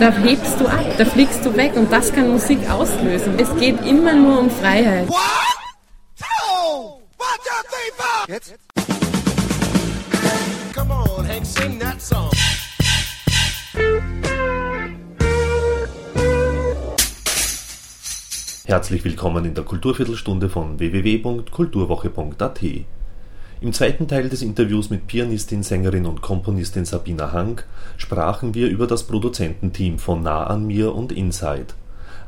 Da 0.00 0.12
hebst 0.12 0.60
du 0.60 0.66
ab, 0.68 0.86
da 0.96 1.04
fliegst 1.04 1.44
du 1.44 1.56
weg 1.56 1.72
und 1.74 1.90
das 1.90 2.12
kann 2.12 2.30
Musik 2.30 2.70
auslösen. 2.70 3.36
Es 3.36 3.52
geht 3.58 3.84
immer 3.84 4.14
nur 4.14 4.38
um 4.38 4.48
Freiheit. 4.48 5.08
Herzlich 18.66 19.04
willkommen 19.04 19.44
in 19.46 19.54
der 19.54 19.64
Kulturviertelstunde 19.64 20.48
von 20.48 20.78
www.kulturwoche.at. 20.78 22.60
Im 23.60 23.72
zweiten 23.72 24.06
Teil 24.06 24.28
des 24.28 24.42
Interviews 24.42 24.88
mit 24.88 25.08
Pianistin, 25.08 25.64
Sängerin 25.64 26.06
und 26.06 26.22
Komponistin 26.22 26.84
Sabina 26.84 27.32
Hank 27.32 27.66
sprachen 27.96 28.54
wir 28.54 28.68
über 28.68 28.86
das 28.86 29.02
Produzententeam 29.02 29.98
von 29.98 30.22
Nah 30.22 30.44
an 30.44 30.64
mir 30.64 30.94
und 30.94 31.10
Inside, 31.10 31.66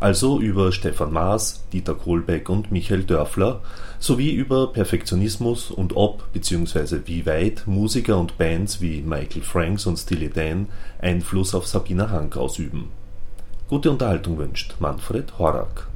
also 0.01 0.41
über 0.41 0.73
Stefan 0.73 1.13
Maas, 1.13 1.65
Dieter 1.73 1.95
Kohlbeck 1.95 2.49
und 2.49 2.73
Michael 2.73 3.05
Dörfler, 3.05 3.61
sowie 4.01 4.33
über 4.33 4.73
Perfektionismus 4.73 5.71
und 5.71 5.95
ob 5.95 6.33
bzw. 6.33 7.03
wie 7.05 7.25
weit 7.27 7.63
Musiker 7.65 8.19
und 8.19 8.37
Bands 8.37 8.81
wie 8.81 9.01
Michael 9.01 9.43
Franks 9.43 9.87
und 9.87 9.99
Steely 9.99 10.31
Dan 10.31 10.67
Einfluss 10.99 11.55
auf 11.55 11.69
Sabina 11.69 12.11
Hank 12.11 12.37
ausüben. 12.37 12.89
Gute 13.69 13.93
Unterhaltung 13.93 14.37
wünscht 14.37 14.75
Manfred 14.81 15.39
Horak. 15.39 15.87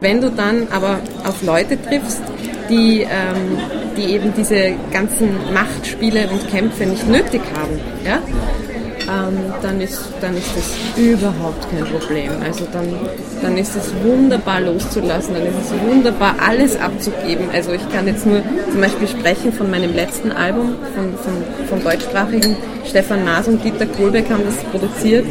Wenn 0.00 0.20
du 0.20 0.30
dann 0.30 0.68
aber 0.70 1.00
auf 1.24 1.42
Leute 1.42 1.80
triffst, 1.80 2.22
die, 2.70 3.00
ähm, 3.00 3.58
die 3.96 4.12
eben 4.12 4.32
diese 4.36 4.74
ganzen 4.92 5.30
Machtspiele 5.52 6.28
und 6.28 6.48
Kämpfe 6.48 6.84
nicht 6.84 7.08
nötig 7.08 7.40
haben, 7.56 7.80
ja, 8.04 8.20
ähm, 9.08 9.52
dann, 9.62 9.80
ist, 9.80 10.04
dann 10.20 10.36
ist 10.36 10.50
das 10.54 11.02
überhaupt 11.02 11.66
kein 11.70 11.84
Problem. 11.84 12.30
Also 12.44 12.64
dann, 12.72 12.86
dann 13.42 13.56
ist 13.56 13.74
es 13.74 13.92
wunderbar 14.04 14.60
loszulassen, 14.60 15.34
dann 15.34 15.46
ist 15.46 15.54
es 15.64 15.88
wunderbar 15.88 16.36
alles 16.46 16.78
abzugeben. 16.78 17.46
Also 17.52 17.72
ich 17.72 17.88
kann 17.90 18.06
jetzt 18.06 18.26
nur 18.26 18.42
zum 18.70 18.80
Beispiel 18.80 19.08
sprechen 19.08 19.52
von 19.52 19.70
meinem 19.70 19.94
letzten 19.94 20.30
Album, 20.30 20.76
von, 20.94 21.14
von, 21.14 21.68
vom 21.68 21.82
deutschsprachigen 21.82 22.54
Stefan 22.84 23.24
Maas 23.24 23.48
und 23.48 23.64
Dieter 23.64 23.86
Kohlbeck 23.86 24.30
haben 24.30 24.44
das 24.44 24.56
produziert, 24.70 25.24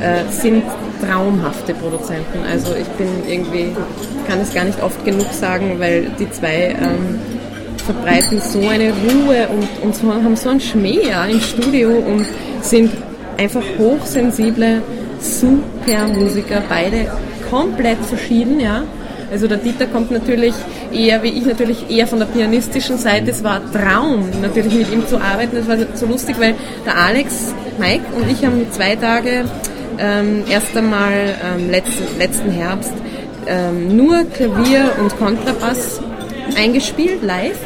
äh, 0.00 0.24
sind 0.30 0.64
traumhafte 1.00 1.74
Produzenten. 1.74 2.40
Also 2.50 2.74
ich 2.74 2.88
bin 2.88 3.08
irgendwie, 3.28 3.72
kann 4.28 4.40
es 4.40 4.52
gar 4.54 4.64
nicht 4.64 4.82
oft 4.82 5.04
genug 5.04 5.32
sagen, 5.32 5.76
weil 5.78 6.10
die 6.18 6.30
zwei 6.30 6.76
ähm, 6.78 7.18
verbreiten 7.84 8.40
so 8.40 8.60
eine 8.60 8.92
Ruhe 8.92 9.48
und, 9.48 9.84
und 9.84 9.96
so, 9.96 10.12
haben 10.12 10.36
so 10.36 10.50
einen 10.50 10.60
Schmäh 10.60 11.08
ja, 11.08 11.24
im 11.24 11.40
Studio 11.40 11.90
und 11.90 12.26
sind 12.62 12.90
einfach 13.38 13.62
hochsensible, 13.78 14.82
super 15.20 16.06
Musiker, 16.08 16.62
beide 16.68 17.06
komplett 17.50 17.98
verschieden, 18.04 18.60
ja. 18.60 18.82
Also 19.32 19.46
der 19.46 19.58
Dieter 19.58 19.86
kommt 19.86 20.10
natürlich 20.10 20.54
eher, 20.92 21.22
wie 21.22 21.28
ich 21.28 21.46
natürlich 21.46 21.88
eher 21.88 22.06
von 22.08 22.18
der 22.18 22.26
pianistischen 22.26 22.98
Seite. 22.98 23.30
Es 23.30 23.44
war 23.44 23.60
Traum, 23.72 24.28
natürlich 24.42 24.74
mit 24.74 24.92
ihm 24.92 25.06
zu 25.06 25.20
arbeiten. 25.20 25.54
Das 25.54 25.68
war 25.68 25.76
so 25.94 26.06
lustig, 26.06 26.34
weil 26.40 26.54
der 26.84 26.96
Alex, 26.96 27.54
Mike 27.78 28.02
und 28.16 28.28
ich 28.28 28.44
haben 28.44 28.66
zwei 28.72 28.96
Tage 28.96 29.44
ähm, 29.98 30.44
erst 30.48 30.76
einmal 30.76 31.12
ähm, 31.12 31.70
letzten, 31.70 32.18
letzten 32.18 32.50
Herbst 32.50 32.92
ähm, 33.46 33.96
nur 33.96 34.24
Klavier 34.24 34.92
und 35.00 35.16
Kontrabass 35.18 36.00
eingespielt, 36.56 37.22
live, 37.22 37.58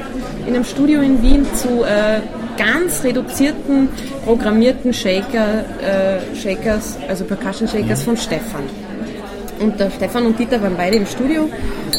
in 0.47 0.55
einem 0.55 0.65
Studio 0.65 1.01
in 1.01 1.23
Wien 1.23 1.47
zu 1.55 1.85
äh, 1.85 2.21
ganz 2.57 3.03
reduzierten, 3.03 3.89
programmierten 4.25 4.93
Shaker, 4.93 5.65
äh, 5.83 6.37
Shakers, 6.37 6.99
also 7.09 7.25
Percussion 7.25 7.69
Shakers 7.69 8.03
von 8.03 8.17
Stefan. 8.17 8.63
Und 9.61 9.79
der 9.79 9.91
Stefan 9.91 10.27
und 10.27 10.39
Dieter 10.39 10.61
waren 10.63 10.77
beide 10.77 10.97
im 10.97 11.07
Studio. 11.07 11.49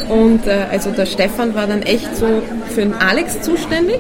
Und 0.10 0.46
äh, 0.46 0.66
also 0.72 0.92
der 0.92 1.06
Stefan 1.06 1.56
war 1.56 1.68
dann 1.68 1.82
echt 1.82 2.16
so 2.16 2.28
für 2.70 2.82
den 2.82 2.94
Alex 2.94 3.42
zuständig, 3.42 4.00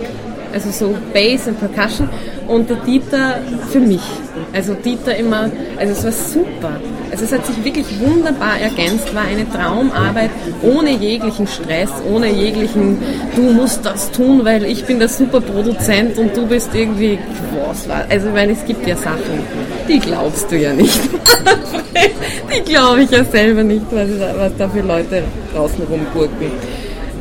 also 0.54 0.70
so 0.72 0.96
Bass 1.14 1.48
und 1.48 1.60
Percussion 1.60 2.10
und 2.48 2.70
der 2.70 2.78
Dieter 2.78 3.40
für 3.72 3.80
mich. 3.80 4.02
Also 4.54 4.74
Dieter 4.74 5.16
immer, 5.16 5.50
also 5.78 5.94
es 5.94 6.04
war 6.04 6.12
super. 6.12 6.72
Also 7.12 7.26
es 7.26 7.32
hat 7.32 7.46
sich 7.46 7.64
wirklich 7.64 7.86
wunderbar 8.00 8.60
ergänzt, 8.60 9.14
war 9.14 9.24
eine 9.24 9.50
Traumarbeit 9.50 10.32
ohne 10.62 10.92
jeglichen 10.92 11.48
Stress, 11.48 11.90
ohne 12.10 12.32
jeglichen, 12.32 12.98
du 13.36 13.42
musst 13.42 13.86
das 13.86 14.12
tun, 14.12 14.44
weil 14.44 14.66
ich 14.66 14.86
bin 14.86 15.00
der 15.00 15.08
super 15.08 15.40
Produzent 15.40 16.18
und 16.18 16.36
du 16.36 16.46
bist 16.46 16.70
irgendwie, 16.74 17.20
was 17.68 17.88
war, 17.88 18.06
also 18.10 18.30
meine, 18.30 18.54
es 18.54 18.66
gibt 18.66 18.86
ja 18.88 18.96
Sachen, 18.96 19.40
die 19.88 20.00
glaubst 20.00 20.52
du 20.52 20.58
ja 20.58 20.74
nicht. 20.74 21.00
die 22.58 22.72
glaube 22.72 23.04
ich 23.04 23.12
ja 23.12 23.24
selber 23.24 23.64
nicht, 23.64 23.86
was 23.92 24.52
da 24.58 24.68
für 24.68 24.82
Leute 24.82 25.24
draußen 25.54 25.84
rumgurken 25.84 26.52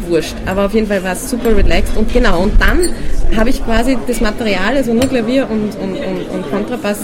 wurscht. 0.09 0.35
Aber 0.47 0.67
auf 0.67 0.75
jeden 0.75 0.87
Fall 0.87 1.03
war 1.03 1.13
es 1.13 1.31
super 1.31 1.57
relaxed 1.57 1.97
und 1.97 2.13
genau. 2.13 2.43
Und 2.43 2.61
dann 2.61 2.89
habe 3.37 3.51
ich 3.51 3.65
quasi 3.65 3.99
das 4.07 4.21
Material, 4.21 4.77
also 4.77 4.93
nur 4.93 5.07
Klavier 5.07 5.49
und, 5.51 5.75
und, 5.81 5.97
und, 5.97 6.31
und 6.31 6.51
Kontrabass, 6.51 6.99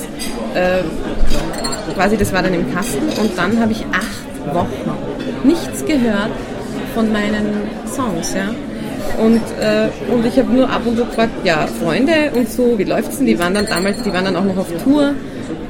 äh, 0.55 0.83
quasi 1.95 2.17
das 2.17 2.33
war 2.33 2.43
dann 2.43 2.55
im 2.55 2.73
Kasten 2.73 3.09
und 3.21 3.37
dann 3.37 3.61
habe 3.61 3.73
ich 3.73 3.85
acht 3.93 4.55
Wochen 4.55 4.91
nichts 5.45 5.85
gehört 5.85 6.31
von 6.95 7.13
meinen 7.13 7.47
Songs, 7.87 8.35
ja. 8.35 8.55
Und, 9.23 9.43
äh, 9.61 9.89
und 10.13 10.25
ich 10.25 10.39
habe 10.39 10.53
nur 10.53 10.69
ab 10.69 10.83
und 10.85 10.97
zu 10.97 11.05
gefragt, 11.05 11.33
ja, 11.45 11.67
Freunde 11.67 12.31
und 12.35 12.51
so, 12.51 12.79
wie 12.79 12.85
läuft's 12.85 13.19
denn? 13.19 13.27
Die 13.27 13.39
waren 13.39 13.55
dann 13.55 13.67
damals, 13.67 14.03
die 14.03 14.13
waren 14.13 14.25
dann 14.25 14.37
auch 14.37 14.45
noch 14.45 14.59
auf 14.59 14.69
Tour 14.85 15.15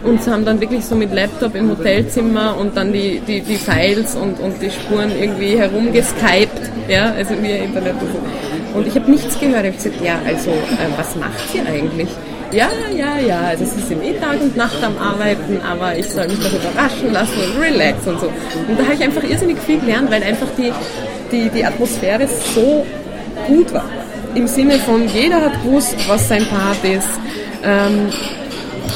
und 0.05 0.27
haben 0.27 0.45
dann 0.45 0.61
wirklich 0.61 0.85
so 0.85 0.95
mit 0.95 1.13
Laptop 1.13 1.55
im 1.55 1.71
Hotelzimmer 1.71 2.57
und 2.59 2.77
dann 2.77 2.93
die, 2.93 3.21
die, 3.27 3.41
die 3.41 3.57
Files 3.57 4.15
und, 4.15 4.39
und 4.41 4.61
die 4.63 4.71
Spuren 4.71 5.11
irgendwie 5.19 5.59
herumgeskypt, 5.59 6.60
ja, 6.91 7.13
also 7.13 7.35
via 7.43 7.57
Internet 7.57 7.95
und 8.01 8.13
so. 8.13 8.79
Und 8.79 8.87
ich 8.87 8.95
habe 8.95 9.11
nichts 9.11 9.39
gehört. 9.39 9.65
Ich 9.65 9.73
habe 9.73 9.77
gesagt, 9.77 10.05
ja, 10.05 10.19
also, 10.27 10.51
äh, 10.51 10.99
was 10.99 11.17
macht 11.17 11.55
ihr 11.55 11.67
eigentlich? 11.67 12.09
Ja, 12.53 12.69
ja, 12.97 13.17
ja, 13.19 13.41
also 13.43 13.65
sie 13.65 13.81
sind 13.81 14.03
eh 14.03 14.15
Tag 14.15 14.41
und 14.41 14.57
Nacht 14.57 14.83
am 14.83 14.99
Arbeiten, 14.99 15.61
aber 15.63 15.97
ich 15.97 16.11
soll 16.11 16.27
mich 16.27 16.41
doch 16.41 16.53
überraschen 16.53 17.13
lassen 17.13 17.35
und 17.39 17.63
relax 17.63 18.05
und 18.09 18.19
so. 18.19 18.27
Und 18.27 18.77
da 18.77 18.83
habe 18.83 18.95
ich 18.95 19.03
einfach 19.05 19.23
irrsinnig 19.23 19.59
viel 19.61 19.79
gelernt, 19.79 20.11
weil 20.11 20.23
einfach 20.25 20.49
die, 20.59 20.73
die, 21.31 21.49
die 21.49 21.65
Atmosphäre 21.65 22.27
so 22.27 22.85
gut 23.47 23.73
war. 23.73 23.89
Im 24.35 24.49
Sinne 24.49 24.81
von, 24.81 25.07
jeder 25.09 25.41
hat 25.41 25.63
gewusst, 25.63 25.95
was 26.09 26.29
sein 26.29 26.45
Part 26.47 26.83
ist. 26.83 27.09
Ähm, 27.63 28.09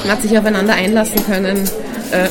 man 0.02 0.16
hat 0.16 0.22
sich 0.22 0.36
aufeinander 0.36 0.74
einlassen 0.74 1.24
können 1.24 1.68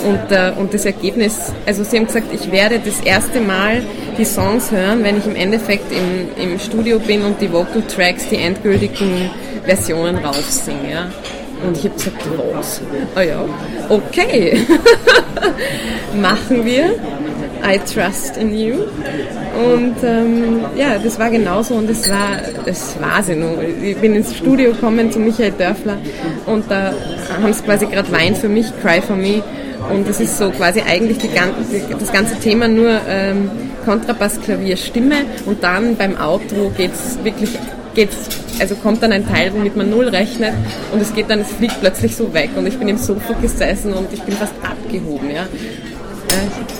und, 0.07 0.31
äh, 0.31 0.51
und 0.57 0.73
das 0.73 0.85
Ergebnis, 0.85 1.51
also 1.65 1.83
sie 1.83 1.97
haben 1.97 2.07
gesagt, 2.07 2.27
ich 2.33 2.51
werde 2.51 2.79
das 2.79 2.99
erste 3.01 3.41
Mal 3.41 3.81
die 4.17 4.25
Songs 4.25 4.71
hören, 4.71 5.03
wenn 5.03 5.17
ich 5.17 5.25
im 5.25 5.35
Endeffekt 5.35 5.91
im, 5.91 6.51
im 6.51 6.59
Studio 6.59 6.99
bin 6.99 7.23
und 7.23 7.41
die 7.41 7.51
Vocal 7.51 7.81
Tracks, 7.83 8.27
die 8.29 8.37
endgültigen 8.37 9.29
Versionen 9.65 10.17
raufsinge. 10.17 10.91
Ja? 10.91 11.09
Und 11.65 11.77
ich 11.77 11.85
habe 11.85 11.95
gesagt, 11.95 12.17
was? 12.53 12.81
Oh 13.15 13.21
ja, 13.21 13.45
okay, 13.89 14.57
machen 16.21 16.65
wir. 16.65 16.95
I 17.65 17.79
trust 17.79 18.35
in 18.35 18.53
you. 18.53 18.75
Und 19.55 19.95
ähm, 20.03 20.65
ja, 20.75 20.97
das 20.97 21.17
war 21.17 21.29
genauso 21.29 21.75
und 21.75 21.89
es 21.89 22.09
war, 22.09 22.41
das 22.65 22.95
war 22.99 23.23
sie 23.23 23.35
nur. 23.35 23.57
Ich 23.81 23.95
bin 23.97 24.15
ins 24.15 24.35
Studio 24.35 24.71
gekommen 24.71 25.11
zu 25.11 25.19
Michael 25.19 25.51
Dörfler 25.51 25.97
und 26.45 26.69
da 26.69 26.93
haben 27.41 27.53
sie 27.53 27.63
quasi 27.63 27.85
gerade 27.85 28.11
Wein 28.11 28.35
für 28.35 28.49
mich, 28.49 28.65
Cry 28.81 29.01
for 29.01 29.15
Me. 29.15 29.41
Und 29.89 30.07
das 30.07 30.19
ist 30.19 30.37
so 30.37 30.49
quasi 30.51 30.81
eigentlich 30.81 31.17
die, 31.17 31.29
das 31.99 32.11
ganze 32.11 32.39
Thema 32.39 32.67
nur 32.67 32.99
ähm, 33.07 33.49
Kontrabass, 33.85 34.39
Klavier, 34.41 34.77
Stimme 34.77 35.25
und 35.45 35.63
dann 35.63 35.95
beim 35.95 36.17
Outro 36.17 36.71
geht's 36.75 37.17
wirklich 37.23 37.49
geht's, 37.93 38.29
also 38.59 38.75
kommt 38.75 39.03
dann 39.03 39.11
ein 39.11 39.27
Teil, 39.27 39.53
womit 39.53 39.75
man 39.75 39.89
null 39.89 40.07
rechnet 40.07 40.53
und 40.91 41.01
es 41.01 41.13
geht 41.13 41.29
dann, 41.29 41.39
es 41.39 41.51
fliegt 41.51 41.79
plötzlich 41.79 42.15
so 42.15 42.33
weg 42.33 42.49
und 42.55 42.65
ich 42.65 42.77
bin 42.77 42.87
im 42.87 42.97
Sofa 42.97 43.33
gesessen 43.33 43.93
und 43.93 44.11
ich 44.11 44.21
bin 44.23 44.35
fast 44.35 44.53
abgehoben, 44.63 45.29
ja. 45.29 45.43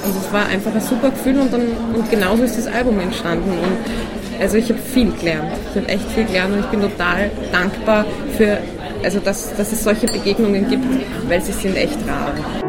Und 0.06 0.16
es 0.18 0.34
war 0.34 0.48
einfach 0.48 0.74
ein 0.74 0.82
super 0.82 1.12
Gefühl 1.12 1.40
und, 1.40 1.54
dann, 1.54 1.62
und 1.94 2.10
genauso 2.10 2.44
ist 2.44 2.58
das 2.58 2.68
Album 2.68 3.00
entstanden. 3.00 3.52
Und 3.52 4.42
also 4.42 4.58
ich 4.58 4.70
habe 4.70 4.80
viel 4.80 5.12
gelernt. 5.12 5.52
Ich 5.70 5.76
habe 5.80 5.90
echt 5.90 6.12
viel 6.12 6.26
gelernt 6.26 6.54
und 6.56 6.60
ich 6.62 6.66
bin 6.66 6.82
total 6.82 7.30
dankbar 7.52 8.06
für, 8.36 8.58
also 9.04 9.20
dass, 9.20 9.56
dass 9.56 9.72
es 9.72 9.84
solche 9.84 10.08
Begegnungen 10.08 10.68
gibt, 10.70 10.86
weil 11.28 11.42
sie 11.42 11.54
sind 11.54 11.76
echt 11.78 11.98
rar. 12.08 12.63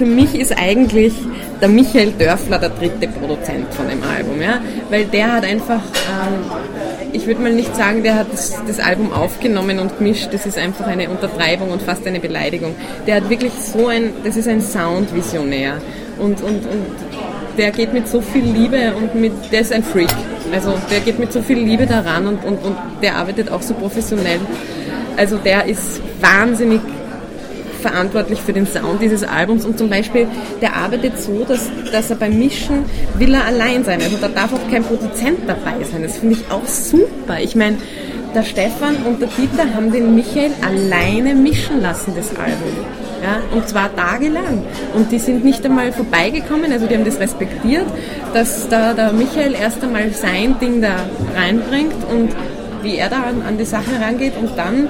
Für 0.00 0.06
mich 0.06 0.34
ist 0.34 0.56
eigentlich 0.56 1.12
der 1.60 1.68
Michael 1.68 2.12
Dörfler 2.12 2.58
der 2.58 2.70
dritte 2.70 3.06
Produzent 3.06 3.66
von 3.74 3.86
dem 3.86 4.02
Album, 4.02 4.40
ja, 4.40 4.58
weil 4.88 5.04
der 5.04 5.30
hat 5.30 5.44
einfach, 5.44 5.82
ähm, 5.82 6.50
ich 7.12 7.26
würde 7.26 7.42
mal 7.42 7.52
nicht 7.52 7.76
sagen, 7.76 8.02
der 8.02 8.14
hat 8.14 8.32
das, 8.32 8.62
das, 8.66 8.80
Album 8.80 9.12
aufgenommen 9.12 9.78
und 9.78 9.98
gemischt, 9.98 10.30
das 10.32 10.46
ist 10.46 10.56
einfach 10.56 10.86
eine 10.86 11.10
Untertreibung 11.10 11.70
und 11.70 11.82
fast 11.82 12.06
eine 12.06 12.18
Beleidigung. 12.18 12.74
Der 13.06 13.16
hat 13.16 13.28
wirklich 13.28 13.52
so 13.52 13.88
ein, 13.88 14.14
das 14.24 14.38
ist 14.38 14.48
ein 14.48 14.62
Soundvisionär 14.62 15.82
und, 16.18 16.40
und, 16.40 16.64
und 16.64 16.86
der 17.58 17.70
geht 17.70 17.92
mit 17.92 18.08
so 18.08 18.22
viel 18.22 18.44
Liebe 18.44 18.94
und 18.96 19.14
mit, 19.14 19.34
der 19.52 19.60
ist 19.60 19.70
ein 19.70 19.84
Freak. 19.84 20.08
Also 20.50 20.72
der 20.90 21.00
geht 21.00 21.18
mit 21.18 21.30
so 21.30 21.42
viel 21.42 21.58
Liebe 21.58 21.84
daran 21.84 22.26
und, 22.26 22.42
und, 22.42 22.64
und 22.64 22.76
der 23.02 23.16
arbeitet 23.16 23.50
auch 23.52 23.60
so 23.60 23.74
professionell. 23.74 24.40
Also 25.18 25.36
der 25.36 25.66
ist 25.66 26.00
wahnsinnig 26.22 26.80
verantwortlich 27.80 28.40
für 28.40 28.52
den 28.52 28.66
Sound 28.66 29.02
dieses 29.02 29.24
Albums 29.24 29.64
und 29.64 29.78
zum 29.78 29.90
Beispiel, 29.90 30.26
der 30.60 30.76
arbeitet 30.76 31.20
so, 31.20 31.44
dass, 31.44 31.70
dass 31.92 32.10
er 32.10 32.16
beim 32.16 32.38
Mischen 32.38 32.84
will 33.18 33.34
er 33.34 33.44
allein 33.44 33.84
sein. 33.84 34.00
Also 34.02 34.16
da 34.20 34.28
darf 34.28 34.52
auch 34.52 34.70
kein 34.70 34.84
Produzent 34.84 35.40
dabei 35.46 35.84
sein. 35.90 36.02
Das 36.02 36.18
finde 36.18 36.36
ich 36.36 36.50
auch 36.50 36.66
super. 36.66 37.40
Ich 37.40 37.56
meine, 37.56 37.76
der 38.34 38.44
Stefan 38.44 38.96
und 39.06 39.20
der 39.20 39.28
Dieter 39.28 39.74
haben 39.74 39.90
den 39.90 40.14
Michael 40.14 40.52
alleine 40.64 41.34
mischen 41.34 41.80
lassen, 41.80 42.12
das 42.14 42.30
Album. 42.30 42.84
Ja, 43.22 43.40
und 43.54 43.68
zwar 43.68 43.94
tagelang. 43.94 44.62
Und 44.94 45.12
die 45.12 45.18
sind 45.18 45.44
nicht 45.44 45.64
einmal 45.64 45.92
vorbeigekommen, 45.92 46.72
also 46.72 46.86
die 46.86 46.94
haben 46.94 47.04
das 47.04 47.20
respektiert, 47.20 47.86
dass 48.32 48.68
da 48.68 48.94
der 48.94 49.12
Michael 49.12 49.54
erst 49.54 49.82
einmal 49.82 50.10
sein 50.12 50.56
Ding 50.60 50.80
da 50.80 50.94
reinbringt 51.36 51.96
und 52.10 52.30
wie 52.82 52.96
er 52.96 53.10
da 53.10 53.24
an, 53.24 53.42
an 53.46 53.58
die 53.58 53.64
Sache 53.64 54.00
rangeht 54.00 54.32
und 54.40 54.56
dann 54.56 54.88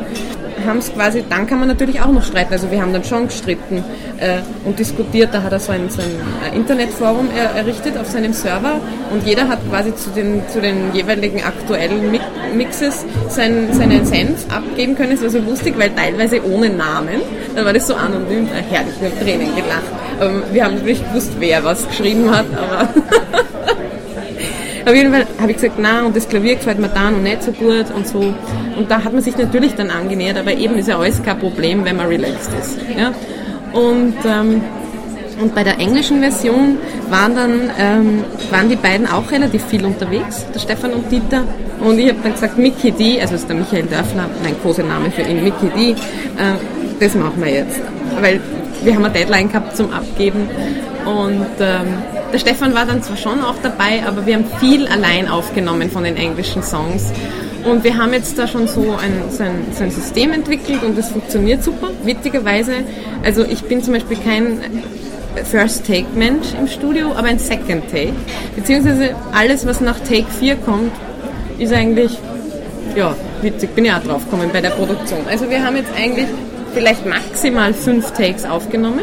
haben 0.64 0.78
es 0.78 0.92
quasi, 0.92 1.24
dann 1.28 1.46
kann 1.46 1.58
man 1.58 1.68
natürlich 1.68 2.00
auch 2.00 2.10
noch 2.10 2.24
streiten. 2.24 2.52
Also 2.52 2.70
wir 2.70 2.80
haben 2.80 2.92
dann 2.92 3.04
schon 3.04 3.26
gestritten 3.26 3.84
äh, 4.18 4.38
und 4.64 4.78
diskutiert. 4.78 5.30
Da 5.32 5.42
hat 5.42 5.52
er 5.52 5.60
so 5.60 5.72
ein, 5.72 5.88
so 5.90 6.00
ein 6.00 6.54
Internetforum 6.54 7.28
er, 7.36 7.56
errichtet 7.56 7.96
auf 7.98 8.08
seinem 8.08 8.32
Server 8.32 8.80
und 9.10 9.26
jeder 9.26 9.48
hat 9.48 9.58
quasi 9.68 9.94
zu 9.94 10.10
den, 10.10 10.42
zu 10.52 10.60
den 10.60 10.92
jeweiligen 10.94 11.42
aktuellen 11.42 12.18
Mixes 12.54 13.04
sein, 13.28 13.68
seinen 13.72 14.04
Senf 14.04 14.46
abgeben 14.50 14.96
können. 14.96 15.12
Das 15.12 15.22
war 15.22 15.30
so 15.30 15.38
lustig, 15.38 15.74
weil 15.78 15.90
teilweise 15.90 16.44
ohne 16.44 16.70
Namen. 16.70 17.20
Dann 17.54 17.64
war 17.64 17.72
das 17.72 17.86
so 17.86 17.94
anonym. 17.94 18.46
Äh, 18.46 18.62
herrlich, 18.70 18.94
wir 19.00 19.10
haben 19.10 19.20
Tränen 19.20 19.54
gelacht. 19.54 19.82
Ähm, 20.20 20.42
wir 20.52 20.64
haben 20.64 20.74
nicht 20.84 21.06
gewusst, 21.08 21.32
wer 21.38 21.64
was 21.64 21.86
geschrieben 21.88 22.30
hat, 22.30 22.46
aber 22.56 22.88
Auf 24.86 24.94
jeden 24.94 25.12
Fall 25.12 25.26
habe 25.40 25.50
ich 25.50 25.58
gesagt, 25.58 25.76
na 25.78 26.04
und 26.04 26.16
das 26.16 26.28
Klavier 26.28 26.56
gefällt 26.56 26.78
mir 26.78 26.88
da 26.88 27.10
noch 27.10 27.20
nicht 27.20 27.42
so 27.42 27.52
gut 27.52 27.86
und 27.94 28.06
so. 28.06 28.18
Und 28.18 28.90
da 28.90 29.04
hat 29.04 29.12
man 29.12 29.22
sich 29.22 29.36
natürlich 29.36 29.74
dann 29.74 29.90
angenähert, 29.90 30.38
aber 30.38 30.52
eben 30.52 30.76
ist 30.76 30.88
ja 30.88 30.98
alles 30.98 31.22
kein 31.22 31.38
Problem, 31.38 31.84
wenn 31.84 31.96
man 31.96 32.06
relaxed 32.06 32.50
ist. 32.58 32.78
Ja? 32.96 33.12
Und, 33.72 34.14
ähm, 34.24 34.62
und 35.40 35.54
bei 35.54 35.64
der 35.64 35.78
englischen 35.78 36.20
Version 36.20 36.78
waren 37.08 37.34
dann 37.34 37.70
ähm, 37.78 38.24
waren 38.50 38.68
die 38.68 38.76
beiden 38.76 39.06
auch 39.06 39.30
relativ 39.30 39.64
viel 39.64 39.84
unterwegs, 39.84 40.46
der 40.54 40.60
Stefan 40.60 40.92
und 40.92 41.10
Dieter. 41.10 41.44
Und 41.80 41.98
ich 41.98 42.08
habe 42.08 42.18
dann 42.22 42.32
gesagt, 42.32 42.58
Mickey 42.58 42.90
D, 42.92 43.20
also 43.20 43.34
ist 43.34 43.48
der 43.48 43.56
Michael 43.56 43.84
Dörfler, 43.84 44.28
mein 44.42 44.60
Kosename 44.62 45.10
für 45.10 45.22
ihn, 45.22 45.42
Mickey 45.42 45.68
D, 45.74 45.90
äh, 45.90 45.94
das 46.98 47.14
machen 47.14 47.42
wir 47.42 47.50
jetzt. 47.50 47.80
Weil 48.20 48.40
wir 48.82 48.94
haben 48.94 49.04
eine 49.04 49.14
Deadline 49.14 49.48
gehabt 49.48 49.76
zum 49.76 49.92
Abgeben 49.92 50.48
und 51.04 51.46
ähm, 51.60 51.86
der 52.32 52.38
Stefan 52.38 52.74
war 52.74 52.86
dann 52.86 53.02
zwar 53.02 53.16
schon 53.16 53.42
auch 53.42 53.56
dabei, 53.62 54.02
aber 54.06 54.26
wir 54.26 54.34
haben 54.34 54.46
viel 54.58 54.86
allein 54.86 55.28
aufgenommen 55.28 55.90
von 55.90 56.04
den 56.04 56.16
englischen 56.16 56.62
Songs. 56.62 57.12
Und 57.64 57.84
wir 57.84 57.98
haben 57.98 58.12
jetzt 58.12 58.38
da 58.38 58.46
schon 58.46 58.66
so 58.66 58.92
ein, 58.92 59.30
so 59.30 59.42
ein, 59.42 59.66
so 59.72 59.84
ein 59.84 59.90
System 59.90 60.32
entwickelt 60.32 60.82
und 60.82 60.96
das 60.96 61.10
funktioniert 61.10 61.62
super. 61.62 61.90
Witzigerweise, 62.04 62.72
also 63.22 63.44
ich 63.44 63.62
bin 63.64 63.82
zum 63.82 63.94
Beispiel 63.94 64.16
kein 64.16 64.60
First 65.44 65.86
Take 65.86 66.06
Mensch 66.14 66.54
im 66.58 66.66
Studio, 66.68 67.12
aber 67.12 67.28
ein 67.28 67.38
Second 67.38 67.90
Take. 67.90 68.14
Beziehungsweise 68.56 69.14
alles, 69.32 69.66
was 69.66 69.80
nach 69.80 69.98
Take 70.00 70.26
4 70.38 70.56
kommt, 70.56 70.92
ist 71.58 71.72
eigentlich, 71.72 72.18
ja, 72.96 73.14
witzig, 73.42 73.74
bin 73.74 73.84
ja 73.84 73.98
auch 73.98 74.02
drauf 74.04 74.24
gekommen 74.24 74.50
bei 74.52 74.60
der 74.60 74.70
Produktion. 74.70 75.20
Also 75.28 75.50
wir 75.50 75.62
haben 75.62 75.76
jetzt 75.76 75.92
eigentlich 75.94 76.26
vielleicht 76.72 77.04
maximal 77.04 77.74
fünf 77.74 78.12
Takes 78.12 78.46
aufgenommen 78.46 79.02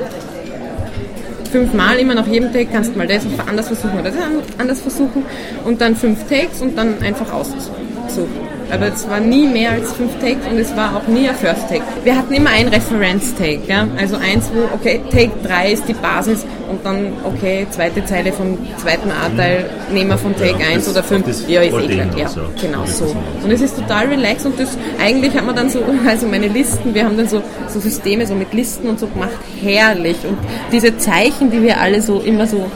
fünfmal 1.47 1.97
immer 1.99 2.15
nach 2.15 2.27
jedem 2.27 2.51
Take 2.51 2.67
kannst 2.71 2.94
du 2.94 2.97
mal 2.97 3.07
das 3.07 3.23
anders 3.45 3.67
versuchen 3.67 3.94
oder 3.99 4.03
das 4.03 4.15
anders 4.57 4.81
versuchen 4.81 5.25
und 5.65 5.81
dann 5.81 5.95
fünf 5.95 6.27
Takes 6.27 6.61
und 6.61 6.77
dann 6.77 7.01
einfach 7.01 7.31
aussuchen. 7.33 8.56
Aber 8.71 8.87
es 8.87 9.09
war 9.09 9.19
nie 9.19 9.47
mehr 9.47 9.71
als 9.71 9.93
fünf 9.93 10.11
Takes 10.19 10.45
und 10.49 10.57
es 10.57 10.75
war 10.75 10.95
auch 10.95 11.07
nie 11.07 11.27
ein 11.29 11.35
First 11.35 11.69
Take. 11.69 11.83
Wir 12.03 12.17
hatten 12.17 12.33
immer 12.33 12.49
ein 12.49 12.67
Referenz-Take, 12.67 13.61
ja? 13.67 13.87
also 13.97 14.17
eins, 14.17 14.49
wo, 14.53 14.73
okay, 14.75 15.01
Take 15.09 15.31
3 15.43 15.71
ist 15.71 15.87
die 15.87 15.93
Basis 15.93 16.45
und 16.69 16.85
dann, 16.85 17.13
okay, 17.23 17.65
zweite 17.69 18.03
Zeile 18.05 18.33
vom 18.33 18.57
zweiten 18.77 19.09
A-Teil 19.09 19.69
nehmen 19.91 20.09
wir 20.09 20.17
von 20.17 20.35
Take 20.35 20.61
ja, 20.61 20.69
1 20.73 20.89
oder 20.89 21.01
5. 21.01 21.47
Ja, 21.47 21.61
ist 21.61 21.73
eh 21.73 21.87
klar. 21.87 22.07
Ja, 22.17 22.27
so. 22.27 22.41
genau 22.61 22.85
so. 22.85 23.15
Und 23.43 23.51
es 23.51 23.61
ist 23.61 23.77
total 23.77 24.07
relaxed 24.07 24.45
und 24.45 24.59
das, 24.59 24.77
eigentlich 25.01 25.33
hat 25.33 25.45
man 25.45 25.55
dann 25.55 25.69
so, 25.69 25.79
also 26.07 26.27
meine 26.27 26.47
Listen, 26.47 26.93
wir 26.93 27.05
haben 27.05 27.17
dann 27.17 27.29
so, 27.29 27.41
so 27.69 27.79
Systeme 27.79 28.25
so 28.27 28.35
mit 28.35 28.53
Listen 28.53 28.89
und 28.89 28.99
so 28.99 29.07
gemacht, 29.07 29.37
herrlich. 29.61 30.17
Und 30.27 30.37
diese 30.71 30.97
Zeichen, 30.97 31.51
die 31.51 31.61
wir 31.61 31.79
alle 31.79 32.01
so 32.01 32.19
immer 32.19 32.47
so, 32.47 32.69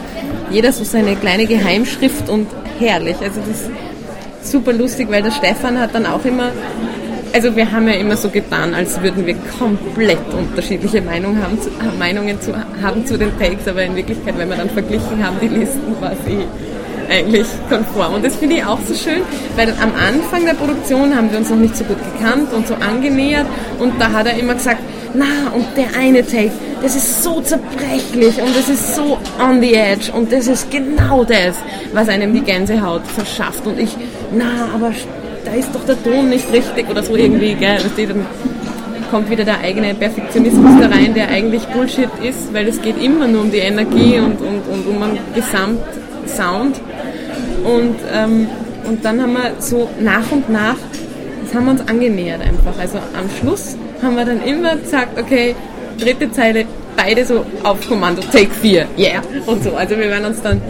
jeder 0.49 0.71
so 0.71 0.83
seine 0.83 1.15
kleine 1.15 1.45
Geheimschrift 1.45 2.29
und 2.29 2.47
herrlich. 2.79 3.17
Also 3.21 3.41
das 3.47 3.69
super 4.43 4.73
lustig, 4.73 5.09
weil 5.09 5.21
der 5.21 5.31
Stefan 5.31 5.79
hat 5.79 5.93
dann 5.93 6.05
auch 6.05 6.23
immer, 6.25 6.51
also 7.33 7.55
wir 7.55 7.71
haben 7.71 7.87
ja 7.87 7.93
immer 7.95 8.17
so 8.17 8.29
getan, 8.29 8.73
als 8.73 9.01
würden 9.01 9.25
wir 9.25 9.35
komplett 9.57 10.33
unterschiedliche 10.33 11.01
Meinungen 11.01 11.41
haben, 11.41 11.61
zu, 11.61 11.69
Meinungen 11.97 12.39
zu, 12.41 12.53
haben 12.81 13.05
zu 13.05 13.17
den 13.17 13.37
Takes, 13.39 13.67
aber 13.67 13.83
in 13.83 13.95
Wirklichkeit, 13.95 14.37
wenn 14.37 14.49
wir 14.49 14.57
dann 14.57 14.69
verglichen 14.69 15.25
haben, 15.25 15.37
die 15.41 15.47
Listen, 15.47 15.95
war 15.99 16.13
sie 16.25 16.45
eigentlich 17.09 17.47
konform. 17.69 18.15
Und 18.15 18.25
das 18.25 18.35
finde 18.37 18.55
ich 18.55 18.65
auch 18.65 18.79
so 18.87 18.93
schön, 18.93 19.21
weil 19.55 19.69
am 19.81 19.91
Anfang 19.95 20.45
der 20.45 20.53
Produktion 20.53 21.15
haben 21.15 21.29
wir 21.31 21.39
uns 21.39 21.49
noch 21.49 21.57
nicht 21.57 21.75
so 21.75 21.83
gut 21.83 21.97
gekannt 22.13 22.53
und 22.53 22.67
so 22.67 22.75
angenähert 22.75 23.47
und 23.79 23.99
da 23.99 24.11
hat 24.11 24.27
er 24.27 24.37
immer 24.37 24.53
gesagt, 24.53 24.79
na, 25.13 25.51
und 25.53 25.65
der 25.75 25.87
eine 25.99 26.25
Take, 26.25 26.51
das 26.81 26.95
ist 26.95 27.23
so 27.23 27.41
zerbrechlich 27.41 28.41
und 28.41 28.55
das 28.55 28.69
ist 28.69 28.95
so 28.95 29.17
on 29.39 29.61
the 29.61 29.73
edge 29.73 30.11
und 30.11 30.31
das 30.31 30.47
ist 30.47 30.71
genau 30.71 31.23
das, 31.23 31.57
was 31.93 32.09
einem 32.09 32.33
die 32.33 32.41
Gänsehaut 32.41 33.05
verschafft. 33.07 33.65
Und 33.67 33.79
ich, 33.79 33.95
na, 34.33 34.69
aber 34.73 34.91
da 35.45 35.51
ist 35.53 35.69
doch 35.73 35.85
der 35.85 36.01
Ton 36.01 36.29
nicht 36.29 36.51
richtig 36.51 36.89
oder 36.89 37.03
so 37.03 37.15
irgendwie, 37.15 37.53
gell? 37.55 37.79
Dann 37.97 38.25
kommt 39.09 39.29
wieder 39.29 39.43
der 39.43 39.59
eigene 39.59 39.93
Perfektionismus 39.93 40.71
da 40.79 40.87
rein, 40.87 41.13
der 41.13 41.27
eigentlich 41.27 41.63
Bullshit 41.67 42.09
ist, 42.23 42.53
weil 42.53 42.67
es 42.67 42.81
geht 42.81 43.01
immer 43.01 43.27
nur 43.27 43.41
um 43.41 43.51
die 43.51 43.57
Energie 43.57 44.17
und, 44.19 44.39
und, 44.39 44.61
und 44.71 44.87
um 44.87 45.03
einen 45.03 45.19
Gesamtsound. 45.35 46.79
Und, 47.63 47.95
ähm, 48.13 48.47
und 48.87 49.03
dann 49.03 49.21
haben 49.21 49.33
wir 49.33 49.51
so 49.59 49.89
nach 49.99 50.31
und 50.31 50.49
nach, 50.49 50.77
das 51.43 51.53
haben 51.53 51.65
wir 51.65 51.71
uns 51.71 51.87
angenähert 51.87 52.41
einfach. 52.41 52.79
Also 52.79 52.97
am 52.97 53.29
Schluss 53.39 53.75
haben 54.01 54.15
wir 54.15 54.25
dann 54.25 54.43
immer 54.43 54.75
gesagt, 54.75 55.19
okay, 55.19 55.55
dritte 55.99 56.31
Zeile, 56.31 56.65
beide 56.95 57.25
so 57.25 57.45
auf 57.63 57.87
Kommando, 57.87 58.21
Take 58.21 58.51
4, 58.51 58.87
yeah, 58.97 59.21
und 59.45 59.63
so. 59.63 59.75
Also 59.75 59.97
wir 59.97 60.09
waren 60.09 60.25
uns 60.25 60.41
dann 60.41 60.61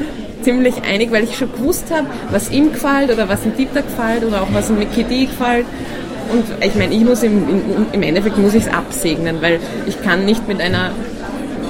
ziemlich 0.42 0.76
einig, 0.84 1.12
weil 1.12 1.24
ich 1.24 1.38
schon 1.38 1.52
gewusst 1.52 1.86
habe, 1.92 2.08
was 2.32 2.52
ihm 2.52 2.72
gefällt 2.74 3.12
oder 3.12 3.30
was 3.30 3.42
dem 3.42 3.56
Dieter 3.56 3.82
gefällt 3.82 4.24
oder 4.24 4.42
auch 4.42 4.54
was 4.54 4.68
dem 4.68 4.80
Mickey 4.80 5.04
D 5.04 5.26
gefällt. 5.26 5.66
Und 6.32 6.46
ich 6.66 6.76
meine, 6.76 6.94
ich 6.94 7.02
muss 7.02 7.24
im, 7.24 7.44
im 7.92 8.04
Endeffekt 8.04 8.38
muss 8.38 8.54
ich 8.54 8.64
es 8.64 8.74
absegnen, 8.74 9.42
weil 9.42 9.60
ich 9.86 10.02
kann 10.02 10.26
nicht 10.26 10.48
mit 10.48 10.62
einer 10.62 10.92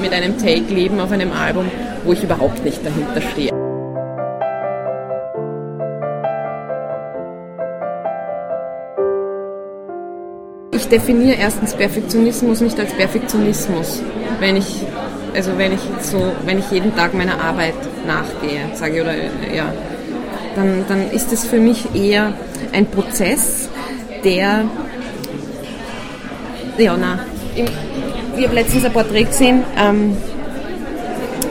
mit 0.02 0.14
einem 0.14 0.38
Take 0.38 0.74
leben 0.74 1.00
auf 1.00 1.12
einem 1.12 1.32
Album, 1.32 1.70
wo 2.04 2.14
ich 2.14 2.24
überhaupt 2.24 2.64
nicht 2.66 2.84
dahinter 2.84 3.22
stehe. 3.22 3.71
Ich 10.82 10.88
definiere 10.88 11.38
erstens 11.38 11.74
Perfektionismus 11.76 12.62
nicht 12.62 12.80
als 12.80 12.92
Perfektionismus, 12.94 14.02
wenn 14.40 14.56
ich 14.56 14.84
also 15.34 15.58
wenn 15.58 15.74
ich 15.74 15.80
so, 16.02 16.34
wenn 16.46 16.60
ich 16.60 16.70
jeden 16.72 16.94
Tag 16.96 17.14
meiner 17.14 17.40
Arbeit 17.42 17.76
nachgehe, 18.06 18.64
sage 18.74 19.02
oder 19.02 19.16
ja, 19.16 19.72
dann, 20.56 20.84
dann 20.90 21.10
ist 21.12 21.32
es 21.32 21.46
für 21.46 21.60
mich 21.60 21.96
eher 21.96 22.34
ein 22.74 22.86
Prozess, 22.86 23.70
der 24.24 24.66
ja 26.78 26.98
na, 26.98 27.20
ich, 27.56 27.70
ich 28.38 28.44
habe 28.46 28.56
letztens 28.56 28.84
ein 28.84 28.92
Porträt 28.92 29.26
gesehen 29.26 29.64
ähm, 29.78 30.18